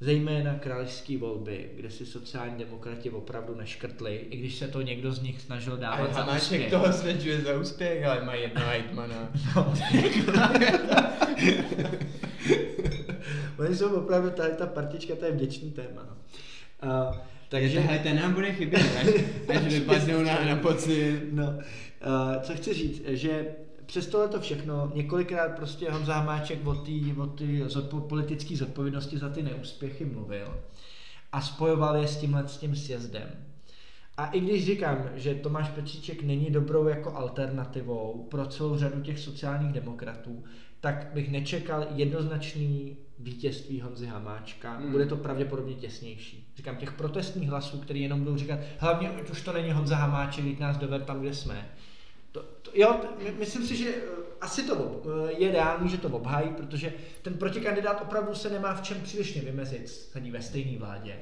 [0.00, 5.22] zejména královské volby, kde si sociální demokrati opravdu neškrtli, i když se to někdo z
[5.22, 6.70] nich snažil dávat a za úspěch.
[6.70, 9.28] toho svědčuje za úspěch, ale mají jedno hejtmana.
[9.56, 9.74] No.
[13.58, 16.06] Oni jsou opravdu, tady ta partička, to je vděčný téma.
[16.08, 16.16] No.
[17.08, 17.16] Uh,
[17.54, 19.06] takže hele, ten nám bude chybět, až,
[19.56, 21.22] až vypadnou na, na pocit.
[21.32, 23.46] No, uh, co chci říct, že
[23.86, 29.18] přes tohle to všechno několikrát prostě Honza Hamáček o té o tý zodpo, politické zodpovědnosti
[29.18, 30.60] za ty neúspěchy mluvil
[31.32, 33.28] a spojoval je s tímhle s tím sjezdem.
[34.16, 39.18] A i když říkám, že Tomáš Petříček není dobrou jako alternativou pro celou řadu těch
[39.18, 40.44] sociálních demokratů,
[40.80, 44.72] tak bych nečekal jednoznačný vítězství Honzy Hamáčka.
[44.72, 44.90] Hmm.
[44.90, 46.52] Bude to pravděpodobně těsnější.
[46.56, 50.58] Říkám, těch protestních hlasů, který jenom budou říkat, hlavně už to není Honza Hamáček, když
[50.58, 51.68] nás doved tam, kde jsme.
[52.32, 54.00] To, to, jo, t- myslím si, že eh,
[54.40, 56.92] asi to eh, je reálný, že to obhájí, protože
[57.22, 61.16] ten protikandidát opravdu se nemá v čem příliš vymezit, sedí ve stejné vládě.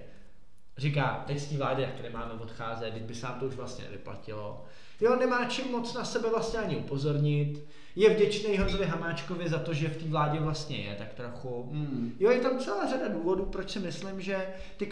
[0.77, 3.85] Říká, teď z té vlády jak nemáme odcházet, teď by se nám to už vlastně
[3.85, 4.65] nevyplatilo.
[5.03, 7.65] Jo, nemá čím moc na sebe vlastně ani upozornit
[7.97, 11.69] je vděčný Honzovi Hamáčkovi za to, že v té vládě vlastně je tak trochu.
[11.73, 12.17] Mm.
[12.21, 14.47] Jo, je tam celá řada důvodů, proč si myslím, že
[14.77, 14.91] ty,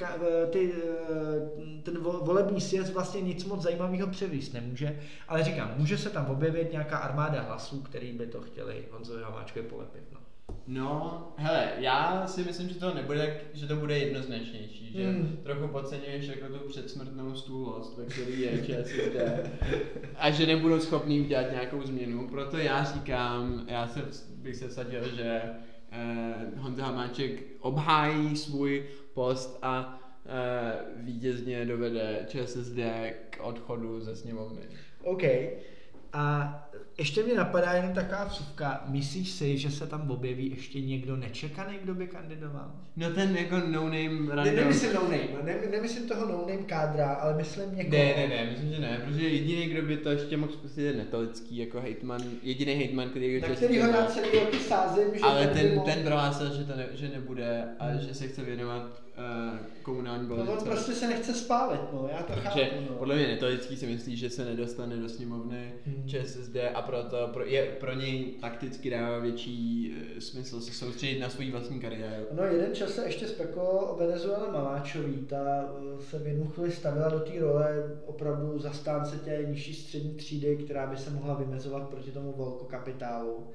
[0.51, 6.11] ty, eh, ten volební sjezd vlastně nic moc zajímavého převíst nemůže, ale říkám, může se
[6.11, 10.03] tam objevit nějaká armáda hlasů, který by to chtěli Honzovi Hamáčkovi polepit.
[10.13, 10.20] No.
[10.67, 15.39] No, hele, já si myslím, že to nebude, že to bude jednoznačnější, že hmm.
[15.43, 19.17] trochu podceňuješ jako tu předsmrtnou stůlost, ve který je ČSSD
[20.17, 24.03] a že nebudou schopní udělat nějakou změnu, proto já říkám, já se,
[24.35, 25.43] bych se vsadil, že
[25.93, 28.85] eh, Honza Hamáček obhájí svůj
[29.15, 32.79] post a eh, vítězně dovede ČSSD
[33.31, 34.63] k odchodu ze sněmovny.
[35.05, 35.23] OK.
[36.13, 36.70] A
[37.01, 38.85] ještě mě napadá jenom taková vsuvka.
[38.89, 42.73] Myslíš si, že se tam objeví ještě někdo nečekaný, kdo by kandidoval?
[42.97, 44.45] No ten jako no-name random.
[44.45, 48.03] Ne, nemyslím no-name, ne, nemyslím toho no-name kádra, ale myslím někoho.
[48.03, 50.93] Ne, ne, ne, myslím, že ne, protože jediný, kdo by to ještě mohl zkusit je
[50.93, 55.47] Netolický jako hejtman, jediný hejtman, který Na který ho já celý roky sázím, že Ale
[55.47, 58.01] ten, ten prohlásil, že, to ne, že nebude a hmm.
[58.01, 59.03] že se chce věnovat
[59.83, 60.53] komunální politice.
[60.53, 62.59] No on prostě se nechce spálit, no, já to chápu.
[62.91, 62.97] No.
[62.97, 66.09] podle mě Netolický si myslí, že se nedostane do sněmovny hmm.
[66.09, 71.29] ČSSD a proto pro, je, pro něj takticky dává větší uh, smysl se soustředit na
[71.29, 72.25] svou vlastní kariéru.
[72.33, 76.73] No jeden čas se ještě speklo o Venezuela Maláčový, ta uh, se v jednu chvíli
[76.73, 81.89] stavila do té role opravdu zastánce té nižší střední třídy, která by se mohla vymezovat
[81.89, 83.47] proti tomu velkokapitálu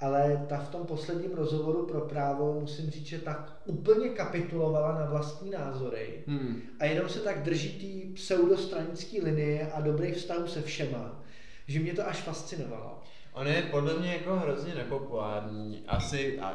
[0.00, 5.06] ale ta v tom posledním rozhovoru pro právo, musím říct, že tak úplně kapitulovala na
[5.06, 6.62] vlastní názory hmm.
[6.78, 11.22] a jenom se tak drží té pseudostranické linie a dobrý vztah se všema,
[11.66, 12.98] že mě to až fascinovalo.
[13.32, 16.54] On je podle mě jako hrozně nepopulární, asi a,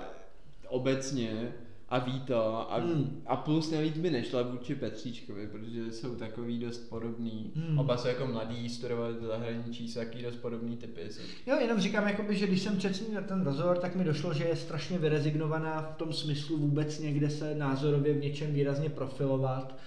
[0.67, 1.53] obecně,
[1.89, 3.21] a ví to a, hmm.
[3.25, 7.51] a plus navíc by nešla vůči Petříčkovi, protože jsou takový dost podobný.
[7.55, 7.79] Hmm.
[7.79, 11.01] Oba jsou jako mladí, studovali do zahraničí, jsou takový dost podobný typy.
[11.09, 11.21] Jsou.
[11.47, 14.43] Jo, jenom říkám, jakoby, že když jsem přečetl na ten rozhovor, tak mi došlo, že
[14.43, 19.77] je strašně vyrezignovaná v tom smyslu vůbec někde se názorově v něčem výrazně profilovat.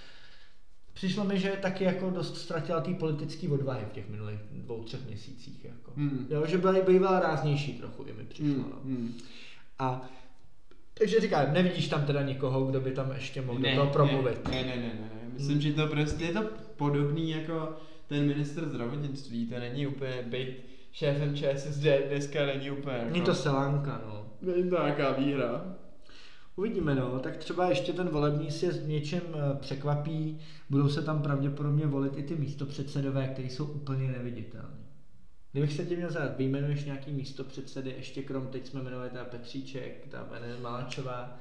[0.92, 5.06] Přišlo mi, že taky jako dost ztratila té politické odvahy v těch minulých dvou, třech
[5.06, 5.64] měsících.
[5.64, 5.92] Jako.
[5.96, 6.26] Hmm.
[6.30, 8.54] Jo, že byla, bývala ráznější trochu, i mi přišlo.
[8.54, 8.70] Hmm.
[8.70, 8.76] No.
[8.84, 9.14] Hmm.
[9.78, 10.08] A
[10.98, 14.48] takže říkám, nevidíš tam teda nikoho, kdo by tam ještě mohl ne, do toho promluvit.
[14.48, 15.30] Ne, ne, ne, ne, ne.
[15.32, 15.60] Myslím, hmm.
[15.60, 16.44] že to prostě je to
[16.76, 17.76] podobný jako
[18.06, 20.48] ten minister zdravotnictví, to není úplně být
[20.92, 23.10] šéfem ČSSD dneska není úplně jako...
[23.10, 24.26] Není to selánka, no.
[24.42, 25.76] Není to nějaká výhra.
[26.56, 27.18] Uvidíme, no.
[27.18, 30.38] Tak třeba ještě ten volební sjezd v něčem eh, překvapí.
[30.70, 34.87] Budou se tam pravděpodobně volit i ty místopředsedové, které jsou úplně neviditelné.
[35.52, 40.06] Kdybych se tě měl zát, vyjmenuješ nějaký místopředsedy, ještě krom, teď jsme jmenovali ta Petříček,
[40.10, 41.36] ta Enen Maláčová.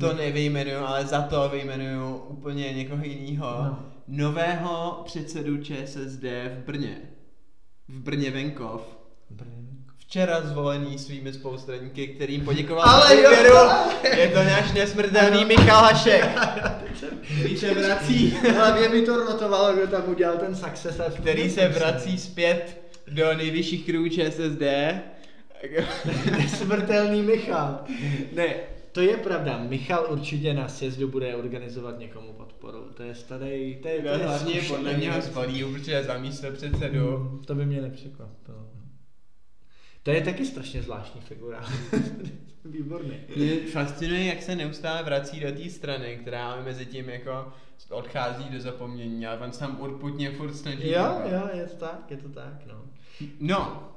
[0.00, 3.46] To nevyjmenuju, ale za to vyjmenuju úplně někoho jiného.
[3.64, 3.86] No.
[4.08, 6.98] Nového předsedu ČSSD v Brně.
[7.88, 8.96] V Brně Venkov.
[9.30, 9.52] Brně.
[9.98, 13.30] Včera zvolený svými spolustraníky, kterým poděkoval Ale za jo!
[13.30, 13.56] důvěru.
[14.16, 16.24] Je to náš nesmrtelný Michal Hašek.
[17.40, 21.00] Který se vrací, Hlavně mi to rotovalo, kdo tam udělal ten success.
[21.16, 22.82] který se vrací zpět
[23.12, 24.62] do nejvyšších kruhů ČSSD.
[26.56, 27.84] Smrtelný Michal.
[28.32, 28.54] ne,
[28.92, 32.78] To je pravda, Michal určitě na sjezdu bude organizovat někomu podporu.
[32.94, 36.02] To je starý, to je, to no, je hlavně zkušený podle mě ho zvolí určitě
[36.02, 37.18] za místo předsedu.
[37.18, 38.66] Mm, To by mě nepřekvapilo.
[40.02, 41.64] To je taky strašně zvláštní figura.
[42.64, 43.14] Výborný.
[43.36, 47.52] Mě fascinuje, jak se neustále vrací do té strany, která ale mezi tím jako
[47.90, 50.90] odchází do zapomnění, ale on se tam urputně furt snaží.
[50.90, 52.84] Jo, jo, je to tak, je to tak, no.
[53.40, 53.88] No,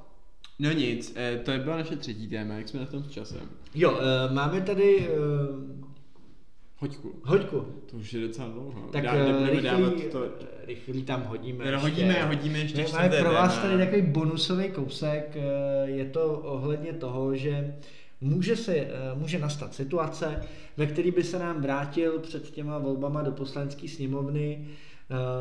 [0.58, 3.40] no nic, eh, to bylo naše třetí téma, jak jsme na tom s časem.
[3.74, 5.86] Jo, uh, máme tady uh,
[6.78, 7.60] Hoďku, hoďku.
[7.90, 8.88] to už je docela dlouho.
[8.92, 9.12] Tak Dá,
[9.50, 10.24] rychlý, dávat to...
[10.24, 11.64] eh, rychlý tam hodíme.
[11.64, 11.76] Ještě.
[11.76, 16.92] hodíme, hodíme ještě Ne, Máme pro vás tady takový bonusový kousek, eh, je to ohledně
[16.92, 17.74] toho, že
[18.20, 20.42] může, se, eh, může nastat situace,
[20.76, 24.72] ve které by se nám vrátil před těma volbama do poslanecké sněmovny eh,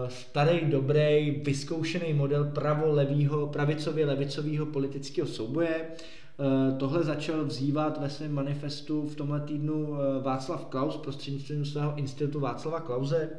[0.07, 5.85] starý, dobrý, vyzkoušený model pravo-levýho, pravicově-levicového politického souboje.
[6.39, 11.95] Eh, Tohle začal vzývat ve svém manifestu v tomhle týdnu eh, Václav Klaus prostřednictvím svého
[11.95, 13.29] institutu Václava Klauze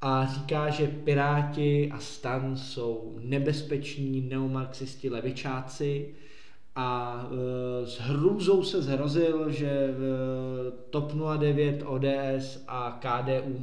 [0.00, 6.14] a říká, že Piráti a Stan jsou nebezpeční neomarxisti levičáci
[6.76, 7.20] a
[7.82, 9.94] e, s hrůzou se zhrozil, že e,
[10.90, 13.58] TOP 09, ODS a KDU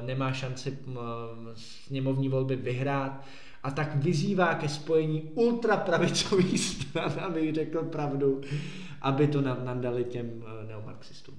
[0.00, 0.78] nemá šanci
[1.54, 3.24] sněmovní volby vyhrát
[3.62, 8.40] a tak vyzývá ke spojení ultrapravicových stran, abych řekl pravdu,
[9.00, 11.34] aby to nad- nadali těm e, neomarxistům.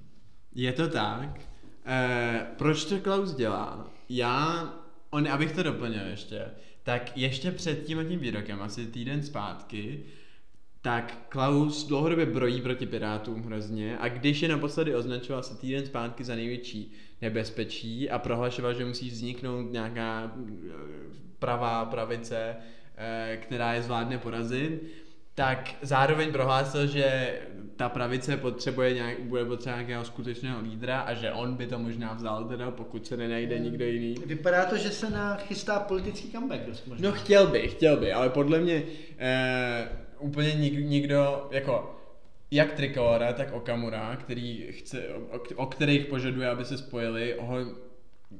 [0.55, 1.41] Je to tak.
[1.85, 3.87] E, proč to Klaus dělá?
[4.09, 4.73] Já,
[5.09, 6.45] on, abych to doplnil ještě,
[6.83, 10.05] tak ještě před tím a tím výrokem, asi týden zpátky,
[10.85, 16.23] tak Klaus dlouhodobě brojí proti Pirátům hrozně a když je naposledy označoval se týden zpátky
[16.23, 20.71] za největší nebezpečí a prohlašoval, že musí vzniknout nějaká eh,
[21.39, 22.55] pravá pravice,
[22.97, 24.83] eh, která je zvládne porazit,
[25.35, 27.39] tak zároveň prohlásil, že
[27.75, 32.13] ta pravice potřebuje nějak, bude potřebovat nějakého skutečného lídra a že on by to možná
[32.13, 34.15] vzal teda, pokud se nenajde nikdo jiný.
[34.25, 37.09] Vypadá to, že se na chystá politický comeback dost možná.
[37.09, 38.83] No chtěl by, chtěl by, ale podle mě
[39.17, 41.95] eh, úplně nik, nikdo, jako
[42.51, 47.57] jak Trikolora, tak Okamura, který chce, o, o kterých požaduje, aby se spojili, ho,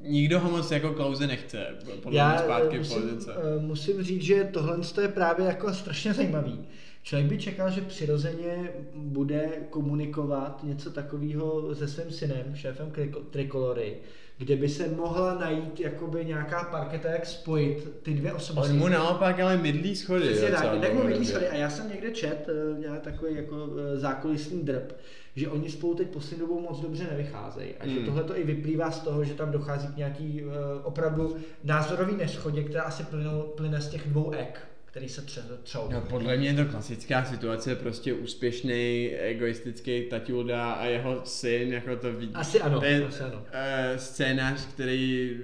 [0.01, 3.33] nikdo ho moc jako Klauze nechce, podle mě Já zpátky eh, v musím, politice.
[3.57, 6.65] eh, musím říct, že tohle je právě jako strašně zajímavý.
[7.05, 12.91] Člověk by čekal, že přirozeně bude komunikovat něco takového se svým synem, šéfem
[13.29, 13.97] Trikolory,
[14.37, 18.73] kde by se mohla najít jakoby nějaká parketa, jak spojit ty dvě osobnosti.
[18.73, 20.29] On mu naopak ale mydlí schody.
[20.29, 21.47] Přesně tak, tak mu vidí schody.
[21.47, 24.91] A já jsem někde čet, eh, nějak takový jako eh, zákulisní drb,
[25.35, 27.73] že oni spolu teď poslední dobou moc dobře nevycházejí.
[27.79, 28.05] A že Hmm.
[28.05, 32.63] tohle to i vyplývá z toho, že tam dochází k nějaký eh, opravdu názorový neschodě,
[32.63, 35.89] která asi plynou, plyne z těch dvou ek, který se tře, třou.
[35.91, 41.95] No, podle mě je to klasická situace, prostě úspěšný, egoistický Tatiulda a jeho syn, jako
[41.95, 42.29] to ví.
[42.33, 43.45] Asi ano, to je asi ano.
[43.51, 45.35] eh, scénář, který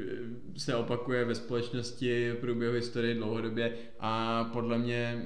[0.55, 5.25] eh, se opakuje ve společnosti v průběhu historie dlouhodobě a podle mě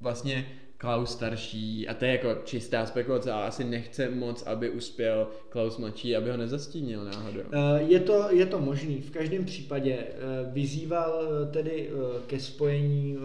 [0.00, 0.46] vlastně
[0.78, 5.78] Klaus starší, a to je jako čistá spekulace, ale asi nechce moc, aby uspěl Klaus
[5.78, 7.40] mladší, aby ho nezastínil náhodou.
[7.52, 9.00] Eh, Je to, je to možný.
[9.00, 10.14] V každém případě eh,
[10.52, 11.90] vyzýval eh, tedy
[12.26, 13.16] ke spojení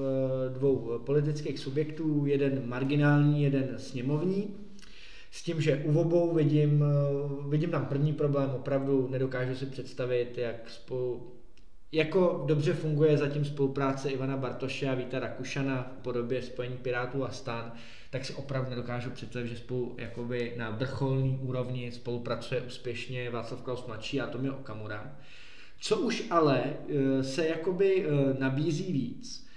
[0.54, 4.56] dvou politických subjektů, jeden marginální, jeden sněmovní.
[5.32, 6.84] S tím, že u obou vidím,
[7.50, 11.32] vidím tam první problém, opravdu nedokážu si představit, jak spolu,
[11.92, 17.32] jako dobře funguje zatím spolupráce Ivana Bartoše a Víta Rakušana v podobě spojení Pirátů a
[17.32, 17.74] stan,
[18.10, 23.86] tak si opravdu nedokážu představit, že spolu jakoby na vrcholní úrovni spolupracuje úspěšně Václav Klaus
[23.86, 25.16] mladší a Tomio Okamura.
[25.80, 29.48] Co už ale eh, se jakoby eh, nabízí víc,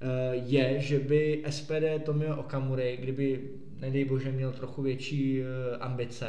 [0.00, 3.50] eh, je, že by SPD Tomio Okamury, kdyby
[3.82, 6.26] nedej bože, měl trochu větší eh, ambice,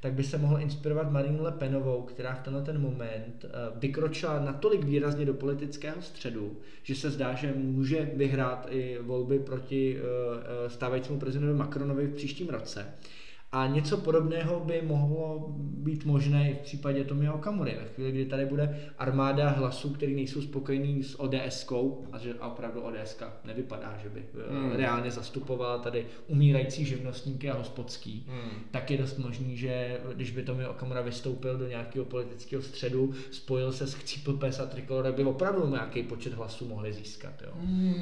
[0.00, 4.40] tak by se mohl inspirovat Marine Le Penovou, která v tenhle ten moment eh, vykročila
[4.40, 9.98] natolik výrazně do politického středu, že se zdá, že může vyhrát i volby proti
[10.68, 12.86] stávajícímu prezidentovi Macronovi v příštím roce.
[13.52, 17.76] A něco podobného by mohlo být možné i v případě Tomia Okamury.
[17.80, 22.48] Ve chvíli, kdy tady bude armáda hlasů, který nejsou spokojení s ODS-kou, a že a
[22.48, 24.72] opravdu ODS nevypadá, že by eh, hmm.
[24.72, 28.50] reálně zastupovala tady umírající živnostníky a hospodský, hmm.
[28.70, 33.72] tak je dost možný, že když by Tomio Okamura vystoupil do nějakého politického středu, spojil
[33.72, 37.34] se s Chcípl Pes a Trikolor, by opravdu nějaký počet hlasů mohli získat.
[37.42, 37.52] Jo.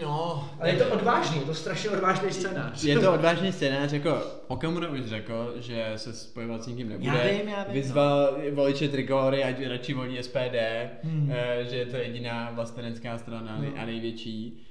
[0.02, 0.50] No.
[0.60, 2.84] Ale je to odvážný, je to strašně odvážný scénář.
[2.84, 7.10] Je to odvážný scénář, jako Okamura už řekl, že se spojovat s nikým nebude.
[7.10, 8.56] Já vím, já vím, Vyzval no.
[8.56, 10.56] voliče Trigory, ať radši volí SPD,
[11.02, 11.30] hmm.
[11.30, 13.82] uh, že je to jediná vlastenecká strana no.
[13.82, 14.64] a největší.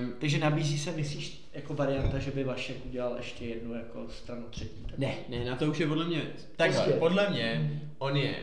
[0.00, 4.42] Um, Takže nabízí se, myslíš, jako varianta, že by Vašek udělal ještě jednu jako stranu
[4.50, 4.82] třetí?
[4.90, 4.98] Tak?
[4.98, 6.22] Ne, ne, na to už je podle mě,
[6.56, 6.98] takhle, prostě.
[6.98, 7.80] podle mě, hmm.
[7.98, 8.34] on je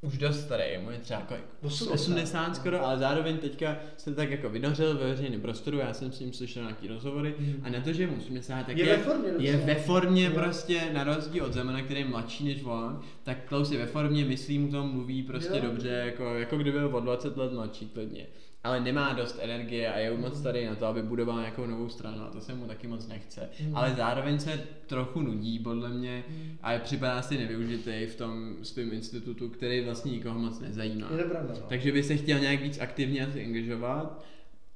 [0.00, 4.30] už dost starý, mu je třeba jako 80, 80 skoro, ale zároveň teďka se tak
[4.30, 7.60] jako vynořil ve veřejném prostoru, já jsem s ním slyšel nějaký rozhovory mm.
[7.62, 10.22] a na to, že je mu 80, tak je, je ve formě, je ve formě
[10.22, 10.30] je.
[10.30, 14.24] prostě na rozdíl od Zemana, který je mladší než on, tak Klaus je ve formě,
[14.24, 15.62] myslí mu to, mluví prostě jo.
[15.62, 18.26] dobře, jako, jako kdyby byl o 20 let mladší klidně
[18.66, 22.22] ale nemá dost energie a je moc starý na to, aby budoval nějakou novou stranu
[22.22, 23.50] a to se mu taky moc nechce.
[23.60, 23.76] Mm.
[23.76, 26.58] Ale zároveň se trochu nudí, podle mě, mm.
[26.62, 31.08] a připadá si nevyužitý v tom svém institutu, který vlastně nikoho moc nezajímá.
[31.16, 31.66] Je to pravda, no.
[31.68, 34.24] Takže by se chtěl nějak víc aktivně asi angažovat,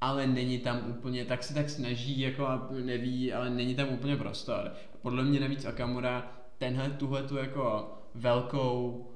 [0.00, 4.16] ale není tam úplně, tak se tak snaží, jako a neví, ale není tam úplně
[4.16, 4.72] prostor.
[5.02, 9.06] Podle mě navíc Akamura tenhle, tuhle tu jako velkou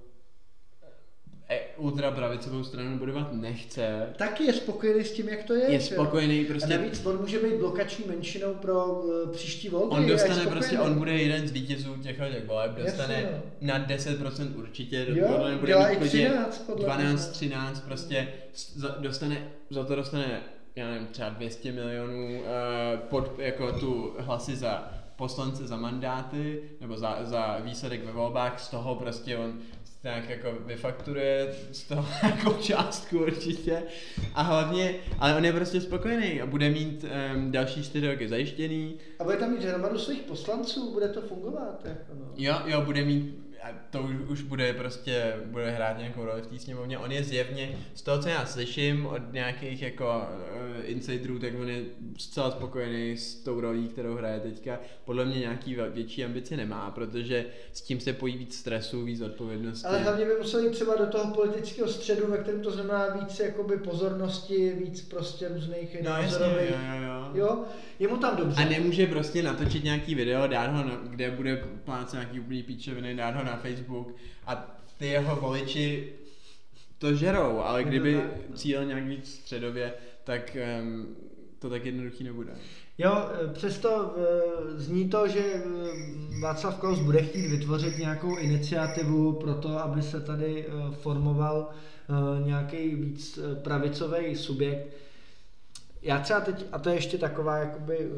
[1.55, 4.07] E, ultrapravicovou stranu budovat nechce.
[4.17, 5.73] Taky je spokojený s tím, jak to je.
[5.73, 6.75] Je spokojený prostě.
[6.75, 9.95] A navíc on může být blokační menšinou pro uh, příští volby.
[9.95, 13.69] On dostane prostě, on bude jeden z vítězů těch těch voleb, dostane Jasně, no.
[13.69, 18.29] na 10% určitě, jo, podle bude mít 13, podle 12, 13, prostě
[18.99, 20.43] dostane, za to dostane,
[20.77, 22.45] já nevím, třeba 200 milionů uh,
[22.99, 28.69] pod, jako tu hlasy za poslance za mandáty nebo za, za výsledek ve volbách, z
[28.69, 29.53] toho prostě on
[30.05, 33.83] nějak jako vyfakturuje z toho jako částku určitě.
[34.35, 38.99] A hlavně, ale on je prostě spokojený a bude mít um, další čtyři roky zajištěný.
[39.19, 41.81] A bude tam mít hromadu svých poslanců, bude to fungovat.
[41.85, 42.33] Jako no.
[42.37, 43.44] Jo, jo, bude mít
[43.91, 46.99] to už, už bude prostě, bude hrát nějakou roli v té sněmovně.
[46.99, 51.69] On je zjevně, z toho, co já slyším od nějakých jako uh, insiderů, tak on
[51.69, 51.83] je
[52.19, 54.81] zcela spokojený s tou rolí, kterou hraje teďka.
[55.05, 59.87] Podle mě nějaký větší ambici nemá, protože s tím se pojí víc stresu, víc odpovědnosti.
[59.87, 63.77] Ale hlavně by museli třeba do toho politického středu, ve kterém to znamená víc jakoby
[63.77, 67.31] pozornosti, víc prostě různých no, jasně, jo, jo, jo.
[67.35, 67.65] jo,
[68.05, 68.63] je mu tam dobře.
[68.63, 73.15] A nemůže prostě natočit nějaký video, dát ho, na, kde bude plánce nějaký úplný píčeviny,
[73.15, 74.15] dát ho na Facebook
[74.47, 76.13] a ty jeho voliči
[76.99, 78.21] to žerou, ale kdyby
[78.55, 79.93] cíl nějak víc středově,
[80.25, 81.17] tak um,
[81.59, 82.53] to tak jednoduchý nebude.
[82.99, 85.61] Jo, přesto e, zní to, že e,
[86.41, 91.71] Václav Klaus bude chtít vytvořit nějakou iniciativu pro to, aby se tady e, formoval
[92.45, 94.87] nějaký víc pravicový subjekt.
[96.05, 98.11] Já třeba teď, a to je ještě taková jakoby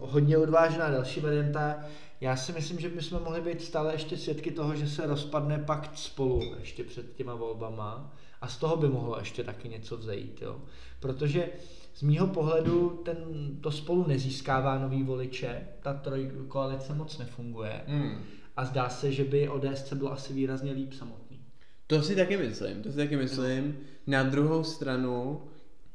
[0.00, 1.76] hodně odvážná další varianta,
[2.20, 5.98] já si myslím, že bychom mohli být stále ještě svědky toho, že se rozpadne pakt
[5.98, 10.60] spolu ještě před těma volbama a z toho by mohlo ještě taky něco vzejít, jo.
[11.00, 11.48] Protože
[11.94, 13.16] z mýho pohledu ten,
[13.60, 18.18] to spolu nezískává nový voliče, ta trojkoalice moc nefunguje hmm.
[18.56, 21.40] a zdá se, že by ODS bylo asi výrazně líp samotný.
[21.86, 23.66] To si taky myslím, to si taky myslím.
[23.66, 23.84] No.
[24.06, 25.42] Na druhou stranu,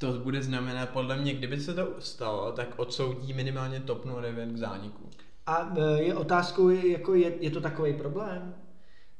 [0.00, 4.56] to bude znamenat, podle mě, kdyby se to stalo, tak odsoudí minimálně TOP 09 k
[4.56, 5.10] zániku.
[5.46, 8.54] A e, je otázkou, jako je, je to takový problém?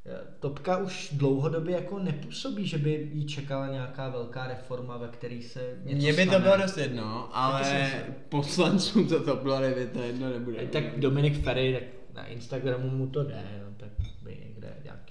[0.07, 5.41] E, Topka už dlouhodobě jako nepůsobí, že by jí čekala nějaká velká reforma, ve které
[5.43, 6.39] se něco Mně by stane.
[6.39, 7.91] to bylo dost jedno, ale
[8.29, 9.59] poslancům to to bylo
[9.93, 10.67] to jedno nebude.
[10.67, 13.70] Tak Dominik Ferry, tak na Instagramu mu to jde, no,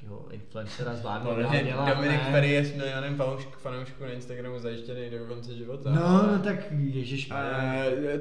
[0.10, 2.32] nějakého influencera zvládnout no, dělat, Dominik ne.
[2.32, 3.18] Ferry je s milionem
[3.58, 5.92] fanoušků na Instagramu zajištěný do konce života.
[5.92, 7.32] No, no tak ježiš.
[7.32, 7.42] A,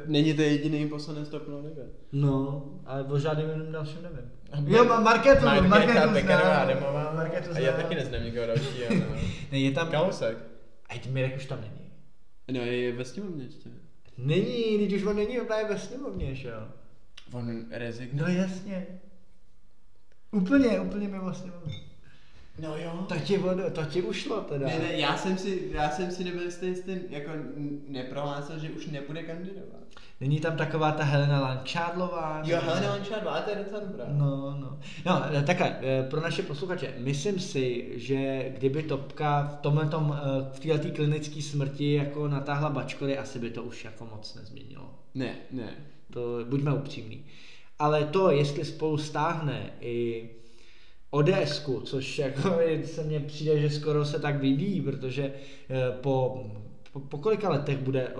[0.07, 1.87] není to jediný poslanec TOP 09.
[2.13, 4.75] No, ale o žádným jiným dalším nevím.
[4.75, 7.13] Jo, má Marketu, Marketu, Marketu Pekarová Adamová.
[7.17, 8.95] Marketu a já taky neznám nikoho dalšího.
[8.95, 9.17] No.
[9.53, 9.91] ne, je tam...
[9.91, 10.39] Kalousek.
[10.89, 11.91] A ty Mirek už tam není.
[12.53, 13.71] No, je ve sněmovně ještě.
[14.19, 16.69] Není, když už on není, on je ve sněmovně, že jo.
[17.33, 18.35] On rezignuje.
[18.35, 18.87] No jasně.
[20.31, 21.73] Úplně, úplně mimo sněmovnu.
[22.61, 23.07] No jo.
[23.09, 23.41] To ti,
[23.73, 24.67] to ti ušlo teda.
[24.67, 27.31] Ne, ne, já jsem si, já jsem si nebyl jistý, jestli jako
[27.89, 29.79] neprohlásil, že už nebude kandidovat.
[30.21, 32.43] Není tam taková ta Helena Lančádlová?
[32.45, 34.05] Jo, Helena Lančádlová, ale to je docela dobrá.
[34.09, 34.79] No, no.
[35.07, 35.77] No, takhle,
[36.11, 39.89] pro naše posluchače, myslím si, že kdyby Topka v tomhle
[40.53, 44.95] v této klinické smrti jako natáhla bačkory, asi by to už jako moc nezměnilo.
[45.15, 45.75] Ne, ne.
[46.13, 47.25] To buďme upřímní.
[47.79, 50.29] Ale to, jestli spolu stáhne i
[51.11, 55.33] ods což jako se mně přijde, že skoro se tak vyvíjí, protože
[55.71, 56.45] eh, po,
[56.93, 58.15] po, po kolika letech bude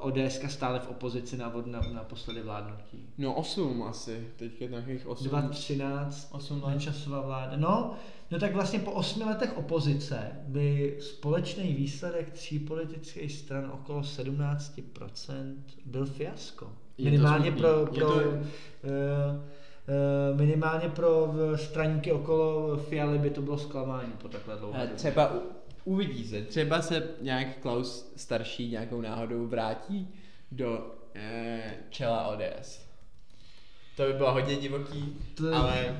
[0.00, 3.08] ODS stále v opozici na, na, na posledy vládnutí?
[3.18, 5.28] No 8 asi, teďka nějakých 8.
[5.28, 6.80] 2013, 8 let.
[6.80, 7.56] časová vláda.
[7.56, 7.94] No,
[8.30, 15.54] no tak vlastně po 8 letech opozice by společný výsledek tří politických stran okolo 17%
[15.84, 16.72] byl fiasko.
[17.04, 18.14] Minimálně pro, pro to...
[18.14, 19.40] uh,
[19.90, 24.96] Eh, minimálně pro straníky okolo Fialy by to bylo zklamání po takhle dlouhé době.
[24.96, 25.32] Třeba
[25.84, 30.08] uvidí se, třeba se nějak Klaus starší nějakou náhodou vrátí
[30.52, 32.80] do eh, čela ODS.
[33.96, 35.96] To by bylo hodně divoký, to, ale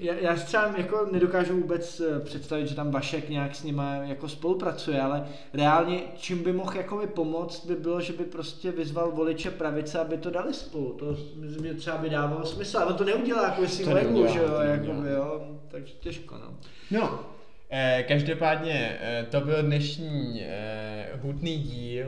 [0.00, 3.94] já, já si třeba jako nedokážu vůbec eh, představit, že tam Vašek nějak s nima
[3.94, 8.70] jako spolupracuje, ale reálně čím by mohl jako by pomoct, by bylo, že by prostě
[8.70, 10.92] vyzval voliče pravice, aby to dali spolu.
[10.92, 14.38] To myslím, že třeba by dávalo smysl, ale on to neudělá jako svým legu, že
[14.38, 16.54] jo, jako by, jo, takže těžko, no.
[16.90, 17.20] No,
[17.70, 22.06] eh, každopádně eh, to byl dnešní eh, hutný díl.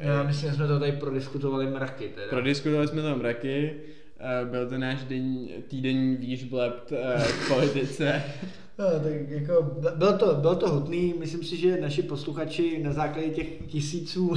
[0.00, 2.08] Já myslím, že jsme to tady prodiskutovali mraky.
[2.14, 2.26] Teda.
[2.28, 3.74] Prodiskutovali jsme to mraky.
[4.20, 8.22] Eh, byl to náš den, týdenní výžblept eh, v politice.
[8.80, 13.28] No, tak jako, bylo to, bylo to hutný, myslím si, že naši posluchači na základě
[13.28, 14.34] těch tisíců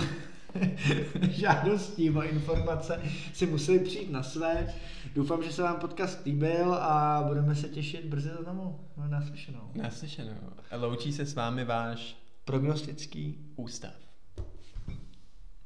[1.30, 3.02] žádostí o informace
[3.34, 4.74] si museli přijít na své.
[5.16, 8.80] Doufám, že se vám podcast líbil a budeme se těšit brzy znovu.
[9.08, 9.72] Naslyšenou.
[9.76, 10.36] Naslyšenou.
[10.78, 14.11] Loučí se s vámi váš prognostický ústav.